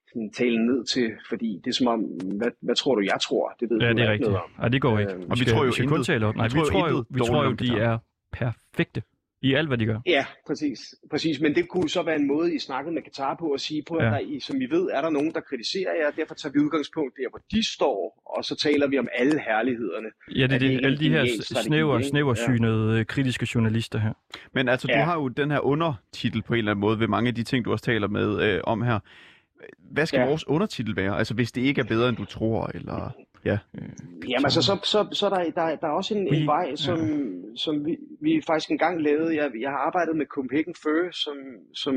[0.09, 1.99] sådan talen ned til, fordi det er som om,
[2.39, 3.55] hvad, hvad tror du, jeg tror?
[3.59, 4.30] Det ved Ja, du det er ikke rigtigt.
[4.30, 4.51] noget om.
[4.59, 5.14] Nej, det går ikke.
[5.14, 6.36] Og vi skal, tror jo skal kun intet- tale op.
[6.36, 7.97] Nej, vi vi tror jo tror jo, vi tror jo om de er
[8.34, 9.02] perfekte
[9.42, 10.00] i alt, hvad de gør.
[10.06, 10.96] Ja, præcis.
[11.12, 11.40] præcis.
[11.40, 13.96] Men det kunne så være en måde, I snakkede med Katar på at sige, på
[13.96, 14.12] at Ja.
[14.12, 17.14] der, I, som I ved, er der nogen, der kritiserer jer, derfor tager vi udgangspunkt
[17.18, 20.10] der, hvor de står, og så taler vi om alle herlighederne.
[20.28, 20.86] Ja, det Er det det.
[20.86, 21.26] Alle de her
[21.64, 24.14] snæver, snæversynede øh, kritiske journalister her.
[24.54, 25.04] Men altså, du Ja.
[25.04, 27.66] har jo den her undertitel på en eller anden måde ved mange af de ting,
[27.66, 29.00] du også taler med øh, om her.
[29.92, 30.24] Hvad skal ja.
[30.24, 30.30] Ja.
[30.30, 31.18] vores undertitel være?
[31.18, 33.12] Altså, hvis det ikke er bedre, end du tror, eller...
[33.46, 33.58] Ja.
[34.30, 37.00] Jamen altså, så, så, så er der, der, der er også en, en vej, som,
[37.56, 39.36] som vi, vi faktisk engang lavede.
[39.36, 41.38] Jeg, jeg har arbejdet med Copenhagen Fur, som,
[41.74, 41.96] som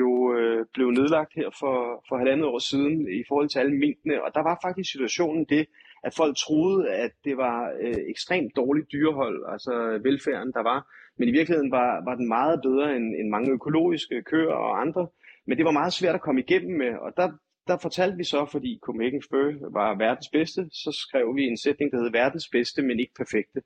[0.00, 4.24] jo øh, blev nedlagt her for, for halvandet år siden i forhold til alle minkene.
[4.24, 5.66] Og der var faktisk situationen det,
[6.04, 10.80] at folk troede, at det var øh, ekstremt dårligt dyrehold, altså velfærden, der var.
[11.18, 15.06] Men i virkeligheden var, var den meget bedre end, end mange økologiske køer og andre.
[15.46, 17.28] Men det var meget svært at komme igennem med, og der,
[17.68, 21.92] der fortalte vi så, fordi Copenhagen Fur var verdens bedste, så skrev vi en sætning,
[21.92, 23.60] der hed verdens bedste, men ikke perfekte.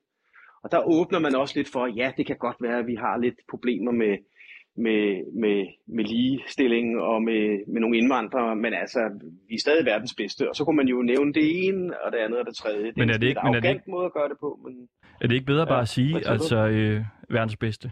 [0.63, 3.17] Og der åbner man også lidt for, ja, det kan godt være, at vi har
[3.17, 4.17] lidt problemer med,
[4.85, 5.01] med,
[5.43, 7.43] med, med ligestilling og med,
[7.73, 8.99] med nogle indvandrere, men altså,
[9.49, 10.49] vi er stadig verdens bedste.
[10.49, 12.85] Og så kunne man jo nævne det ene, og det andet og det tredje.
[12.87, 14.59] Det Men er en det ikke- men er det arrogant måde at gøre det på,
[14.65, 14.87] men...
[15.21, 17.91] Er det ikke bedre bare at sige, altså øh, verdens bedste?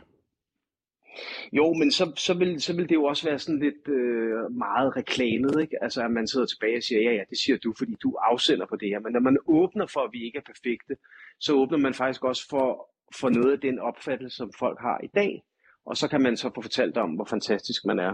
[1.53, 4.97] Jo, men så, så, vil, så vil det jo også være sådan lidt øh, meget
[4.97, 5.83] reklamet, ikke?
[5.83, 8.65] Altså, at man sidder tilbage og siger, ja, ja, det siger du, fordi du afsender
[8.65, 8.99] på det her.
[8.99, 10.95] Men når man åbner for, at vi ikke er perfekte,
[11.39, 12.89] så åbner man faktisk også for,
[13.19, 15.43] for noget af den opfattelse, som folk har i dag.
[15.85, 18.13] Og så kan man så få fortalt om, hvor fantastisk man er.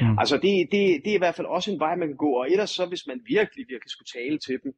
[0.00, 0.18] Mm.
[0.18, 2.30] Altså, det, det, det er i hvert fald også en vej, man kan gå.
[2.30, 4.72] Og ellers så, hvis man virkelig, virkelig skulle tale til dem,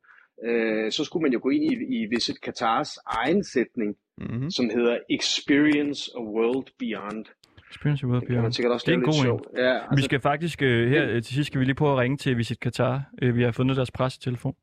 [0.46, 4.50] øh, så skulle man jo gå ind i, i Visit Qatars egen sætning, Mm-hmm.
[4.50, 7.24] som hedder Experience a World Beyond.
[7.70, 8.52] Experience World Det Beyond.
[8.52, 9.22] sikkert også Det er en god en.
[9.22, 9.46] sjovt.
[9.56, 11.98] Ja, altså, Vi skal faktisk øh, her øh, til sidst skal vi lige prøve at
[11.98, 13.02] ringe til Visit Qatar.
[13.22, 14.54] Øh, vi har fundet deres pressetelefon.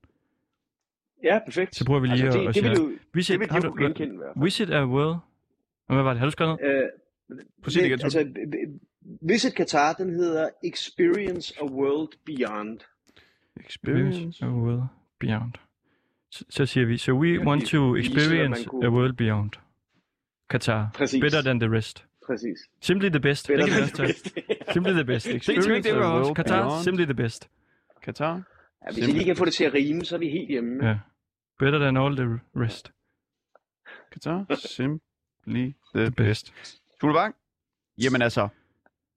[1.24, 1.76] ja, perfekt.
[1.76, 3.50] Så prøver vi lige altså, at- det, at det, vil sige- du, Visit, det vil
[3.50, 4.44] de du- kunne genkende i hvert fald.
[4.44, 5.16] Visit a World.
[5.88, 6.20] Hvad var det?
[6.20, 6.76] Har du skrevet noget?
[6.84, 6.90] Øh,
[7.30, 8.28] Prøv at sige det igen, altså,
[9.22, 12.80] Visit Qatar, den hedder Experience a World Beyond.
[13.66, 14.82] Experience a World
[15.20, 15.52] Beyond.
[16.32, 19.52] Så, så siger vi, so we Ja, want vi- to experience kunne- a world beyond.
[20.52, 20.90] Qatar.
[20.94, 21.22] Præcis.
[21.22, 22.06] Better than the rest.
[22.26, 22.58] Præcis.
[22.82, 23.48] Simply the best.
[23.48, 24.38] Det kan best.
[24.74, 25.26] Simply the best.
[25.28, 26.08] ikke Experience det, også?
[26.08, 26.82] world Qatar.
[26.82, 27.50] Simply the best.
[28.04, 28.34] Katar.
[28.86, 30.88] Ja, hvis I lige kan få det til at rime, så er vi helt hjemme.
[30.88, 31.00] Ja.
[31.60, 32.92] Better than all the rest.
[34.12, 34.56] Katar.
[34.78, 36.54] Simply the The best.
[37.02, 37.36] Tule Bang.
[38.04, 38.48] Jamen altså,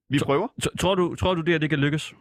[0.09, 0.47] vi prøver.
[0.79, 2.13] Tror, du, tror du det, at det kan lykkes?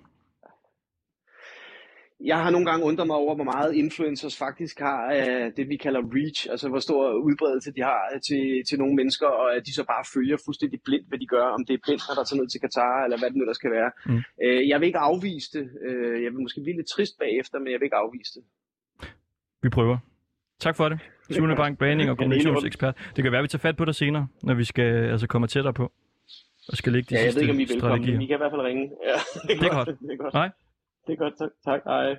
[2.24, 5.76] Jeg har nogle gange undret mig over, hvor meget influencers faktisk har af det, vi
[5.76, 9.74] kalder reach, altså hvor stor udbredelse de har til, til nogle mennesker, og at de
[9.74, 12.48] så bare følger fuldstændig blindt, hvad de gør, om det er blindt, der tager ned
[12.48, 13.90] til Katar, eller hvad det nu der skal være.
[14.06, 14.22] Mm.
[14.44, 15.66] Øh, jeg vil ikke afvise det.
[15.86, 18.44] Øh, jeg vil måske blive lidt trist bagefter, men jeg vil ikke afvise det.
[19.62, 19.96] Vi prøver.
[20.60, 20.98] Tak for det.
[21.30, 22.94] Sune Bank, branding og det er kommunikationsekspert.
[23.16, 25.46] Det kan være, at vi tager fat på dig senere, når vi skal altså komme
[25.46, 25.92] tættere på.
[26.68, 28.20] Og skal lægge de Ja, jeg sidste ved ikke, om I er velkommen, strategier.
[28.20, 28.84] I kan i hvert fald ringe.
[29.08, 29.16] Ja,
[29.48, 29.88] Det er godt.
[30.08, 30.34] Det er godt.
[30.34, 30.48] Hej.
[31.08, 31.50] Det er godt, tak.
[31.64, 31.80] tak.
[31.84, 32.16] Hej.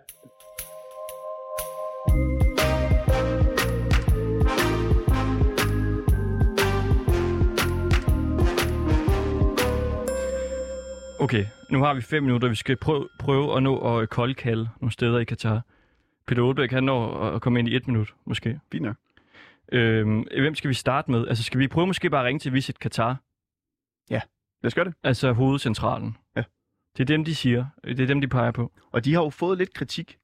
[11.19, 12.49] Okay, nu har vi fem minutter.
[12.49, 15.61] Vi skal prøve, prøve at nå at koldkalde nogle steder i Katar.
[16.27, 18.59] Peter Olbæk, han når at komme ind i et minut, måske.
[18.71, 18.95] Fint nok.
[19.71, 21.27] Øhm, hvem skal vi starte med?
[21.27, 23.17] Altså, skal vi prøve måske bare at ringe til Visit Qatar?
[24.63, 24.93] Lad os gøre det.
[25.03, 26.17] Altså hovedcentralen.
[26.35, 26.43] Ja.
[26.97, 27.65] Det er dem, de siger.
[27.83, 28.71] Det er dem, de peger på.
[28.91, 30.17] Og de har jo fået lidt kritik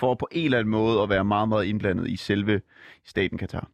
[0.00, 2.60] for på en eller anden måde at være meget, meget indblandet i selve
[3.04, 3.68] staten Katar.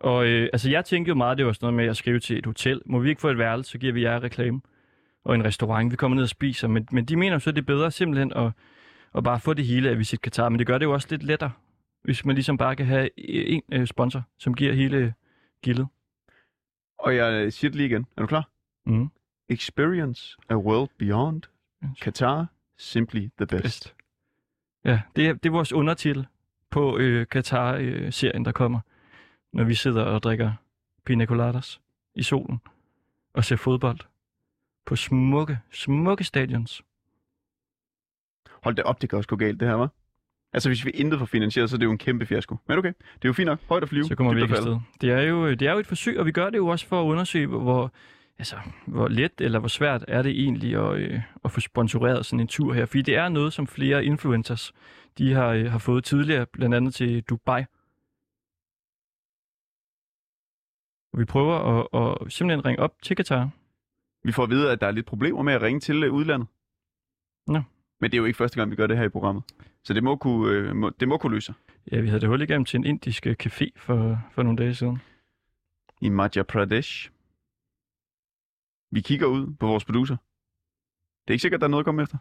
[0.00, 2.38] Og øh, altså, jeg tænkte jo meget, det var sådan noget med at skrive til
[2.38, 2.82] et hotel.
[2.86, 4.60] Må vi ikke få et værelse, så giver vi jer reklame.
[5.24, 6.68] Og en restaurant, vi kommer ned og spiser.
[6.68, 8.52] Men, men de mener jo så, at det er bedre simpelthen at,
[9.14, 10.48] at bare få det hele af Visit Qatar.
[10.48, 11.50] Men det gør det jo også lidt lettere,
[12.04, 15.14] hvis man ligesom bare kan have en øh, sponsor, som giver hele
[15.62, 15.86] gildet.
[16.98, 18.06] Og jeg siger det lige igen.
[18.16, 18.50] Er du klar?
[18.86, 19.10] Mm.
[19.48, 21.42] Experience a world beyond.
[22.04, 22.46] Qatar.
[22.76, 23.62] Simply the best.
[23.62, 23.94] Bedst.
[24.84, 26.26] Ja, det er, det er vores undertitel
[26.70, 28.80] på øh, Qatar-serien, der kommer,
[29.52, 30.52] når vi sidder og drikker
[31.04, 31.80] pina coladas
[32.14, 32.60] i solen
[33.32, 33.98] og ser fodbold
[34.86, 36.82] på smukke, smukke stadions.
[38.62, 39.90] Hold da op, det kan også gå galt, det her, var.
[40.52, 42.56] Altså, hvis vi intet får finansieret, så er det jo en kæmpe fiasko.
[42.66, 43.58] Men okay, det er jo fint nok.
[43.68, 44.04] Højt at flyve.
[44.04, 44.76] Så kommer vi ikke afsted.
[45.00, 47.02] Det er, jo, det er jo et forsøg, og vi gør det jo også for
[47.02, 47.92] at undersøge, hvor,
[48.38, 52.40] altså, hvor let eller hvor svært er det egentlig at, øh, at få sponsoreret sådan
[52.40, 52.86] en tur her.
[52.86, 54.72] Fordi det er noget, som flere influencers
[55.18, 57.64] de har, øh, har fået tidligere, blandt andet til Dubai.
[61.12, 63.50] Og vi prøver at, at simpelthen ringe op til Qatar.
[64.24, 66.48] Vi får at vide, at der er lidt problemer med at ringe til øh, udlandet.
[67.46, 67.62] Nå.
[68.00, 69.44] Men det er jo ikke første gang, vi gør det her i programmet.
[69.82, 71.54] Så det må kunne, øh, må, det må kunne løse sig.
[71.92, 74.74] Ja, vi havde det hul igennem til en indisk øh, café for, for nogle dage
[74.74, 74.98] siden.
[76.00, 77.10] I Madhya Pradesh.
[78.90, 80.16] Vi kigger ud på vores producer.
[81.22, 82.18] Det er ikke sikkert, der er noget at komme efter.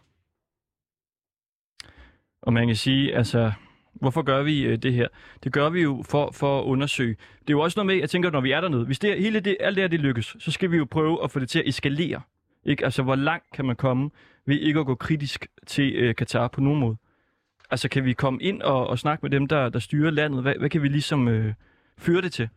[2.42, 3.52] Og man kan sige, altså,
[3.94, 5.08] hvorfor gør vi øh, det her?
[5.44, 7.16] Det gør vi jo for, for at undersøge.
[7.42, 9.40] Det er jo også noget med, jeg tænker, når vi er dernede, hvis det, hele
[9.40, 11.60] det, alt det her det lykkes, så skal vi jo prøve at få det til
[11.60, 12.22] at eskalere.
[12.66, 12.86] Ikke?
[12.86, 14.10] Altså, hvor langt kan man komme
[14.46, 16.98] ved ikke at gå kritisk til øh, Katar på nogen måde?
[17.72, 20.42] Altså, kan vi komme ind og, og snakke med dem, der, der styrer landet?
[20.42, 21.54] Hvad, hvad kan vi ligesom øh,
[21.98, 22.50] føre det til?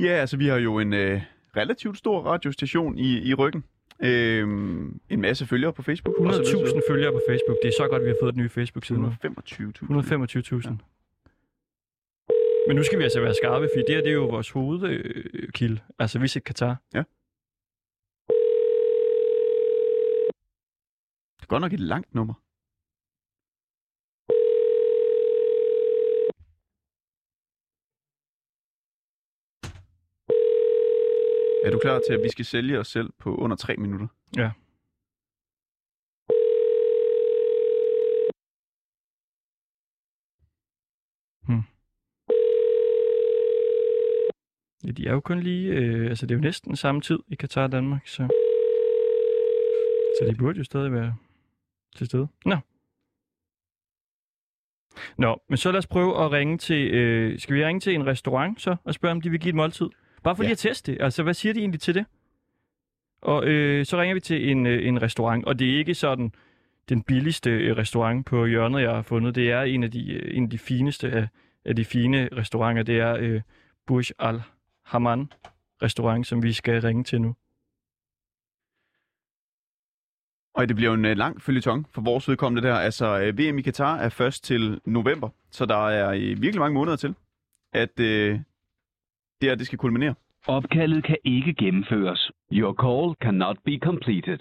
[0.00, 1.22] Ja, altså vi har jo en øh,
[1.56, 3.64] relativt stor radiostation i, i ryggen.
[4.02, 6.18] Øhm, en masse følgere på Facebook.
[6.18, 6.78] og så videre, så videre.
[6.78, 7.58] 100.000 følgere på Facebook.
[7.62, 9.08] Det er så godt, vi har fået et nye Facebook-side nu.
[9.08, 9.14] 125.000.
[9.82, 10.76] 125.000.
[12.68, 15.80] Men nu skal vi altså være skarpe, fordi det her det er jo vores hovedkilde.
[15.98, 16.76] Altså Visit Katar.
[16.92, 16.98] Det
[21.42, 22.34] er godt nok et langt nummer.
[31.64, 34.06] Er du klar til, at vi skal sælge os selv på under 3 minutter?
[34.36, 34.50] Ja.
[41.46, 41.62] Hmm.
[44.84, 45.72] Ja, de er jo kun lige...
[45.72, 48.28] Øh, altså, det er jo næsten samme tid i Katar og Danmark, så...
[50.18, 51.16] Så de burde jo stadig være
[51.96, 52.28] til stede.
[52.44, 52.56] Nå.
[55.18, 56.94] Nå, men så lad os prøve at ringe til...
[56.94, 59.54] Øh, skal vi ringe til en restaurant så, og spørge, om de vil give et
[59.54, 59.86] måltid?
[60.24, 60.46] Bare for Ja.
[60.46, 61.02] lige at teste det.
[61.02, 62.06] Altså, hvad siger de egentlig til det?
[63.22, 66.32] Og øh, så ringer vi til en, øh, en restaurant, og det er ikke sådan
[66.88, 69.34] den billigste øh, restaurant på hjørnet, jeg har fundet.
[69.34, 71.28] Det er en af de, øh, en af de fineste af,
[71.64, 72.82] af de fine restauranter.
[72.82, 73.40] Det er øh,
[73.86, 74.42] Burj Al
[74.84, 75.32] Haman
[75.82, 77.34] restaurant, som vi skal ringe til nu.
[80.54, 82.74] Og det bliver en øh, lang følgetong for vores vedkommende der.
[82.74, 86.74] Altså, øh, VM i Katar er først til november, så der er øh, virkelig mange
[86.74, 87.14] måneder til,
[87.72, 88.40] at øh,
[89.40, 90.14] det her det skal kulminere.
[90.46, 92.32] Opkaldet kan ikke gennemføres.
[92.52, 94.38] Your call cannot be completed.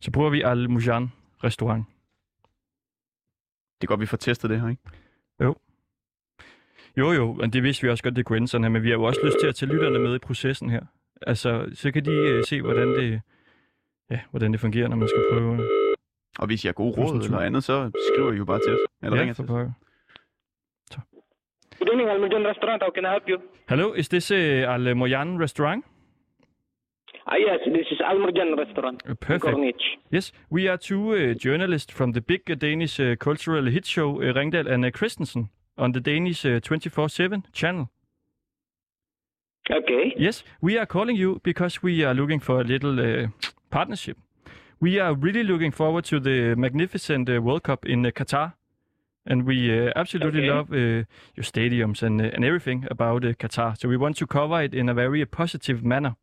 [0.00, 1.12] Så prøver vi Al Mujan
[1.44, 1.84] restaurant.
[3.80, 4.82] Det er godt, vi får testet det her, ikke?
[6.96, 8.88] Jo, jo, men det vidste vi også godt, det kunne ende sådan her, men vi
[8.88, 10.80] har jo også lyst til at tage lytterne med i processen her.
[11.22, 13.20] Altså, så kan de øh, se, hvordan det,
[14.10, 15.68] ja, hvordan det fungerer, når man skal prøve.
[16.38, 18.78] Og hvis I har gode råd eller andet, så skriver I jo bare til os.
[19.02, 19.70] Eller ja, ringer til os.
[21.78, 22.82] Good evening, Almajan Restaurant.
[22.82, 23.38] How can I help you?
[23.68, 25.84] Hello, is this uh, Al restaurant?
[27.26, 29.02] Ah, yes, this is Almajan Restaurant.
[29.08, 29.82] Uh, perfect.
[30.10, 34.22] Yes, we are two uh, journalists from the big uh, Danish uh, cultural hit show
[34.22, 37.90] uh, Ringdal and uh, Christensen on the Danish uh, 24/7 channel.
[39.70, 40.14] Okay.
[40.16, 43.26] Yes, we are calling you because we are looking for a little uh,
[43.70, 44.16] partnership.
[44.80, 48.54] We are really looking forward to the magnificent uh, World Cup in Qatar,
[49.26, 50.50] and we uh, absolutely Okay.
[50.56, 51.04] love uh,
[51.36, 53.76] your stadiums and uh, and everything about uh, Qatar.
[53.78, 56.14] So we want to cover it in a very positive manner.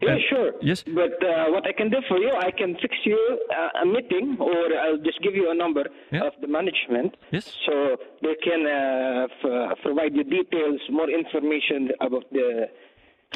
[0.00, 0.52] Yeah, sure.
[0.62, 0.84] yes.
[0.86, 3.18] But uh, what I can do for you, I can fix you
[3.50, 6.22] uh, a meeting, or I'll just give you a number Yeah.
[6.28, 7.16] of the management.
[7.32, 7.52] Yes.
[7.66, 12.68] So they can uh, f- provide you details, more information about the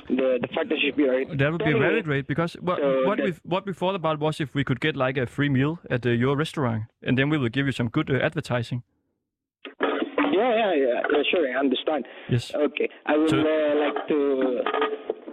[0.08, 1.36] the, the you are.
[1.36, 4.18] That would be very great because what So what that- we what we thought about
[4.20, 7.28] was if we could get like a free meal at uh, your restaurant, and then
[7.30, 8.82] we will give you some good uh, advertising.
[10.38, 11.22] Yeah, yeah, yeah, yeah.
[11.30, 12.06] Sure, I understand.
[12.28, 12.52] Yes.
[12.54, 14.18] Okay, I would So- uh, like to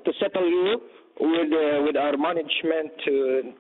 [0.06, 0.82] to settle you
[1.20, 3.54] with uh, with our management to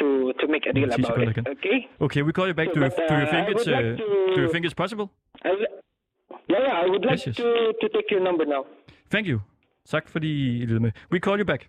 [0.00, 1.28] to to make a deal about it.
[1.28, 1.44] again.
[1.48, 1.88] Okay.
[2.00, 2.68] Okay, we call you back.
[2.68, 4.74] So, do you but, do you think it's like uh, to- do you think it's
[4.74, 5.10] possible?
[5.44, 7.36] Yeah, yeah, I would like Yes, yes.
[7.36, 7.48] to
[7.80, 8.66] to take your number now.
[9.08, 9.40] Thank you.
[9.88, 10.92] Tak fordi I lyttede med.
[11.12, 11.68] We call you back.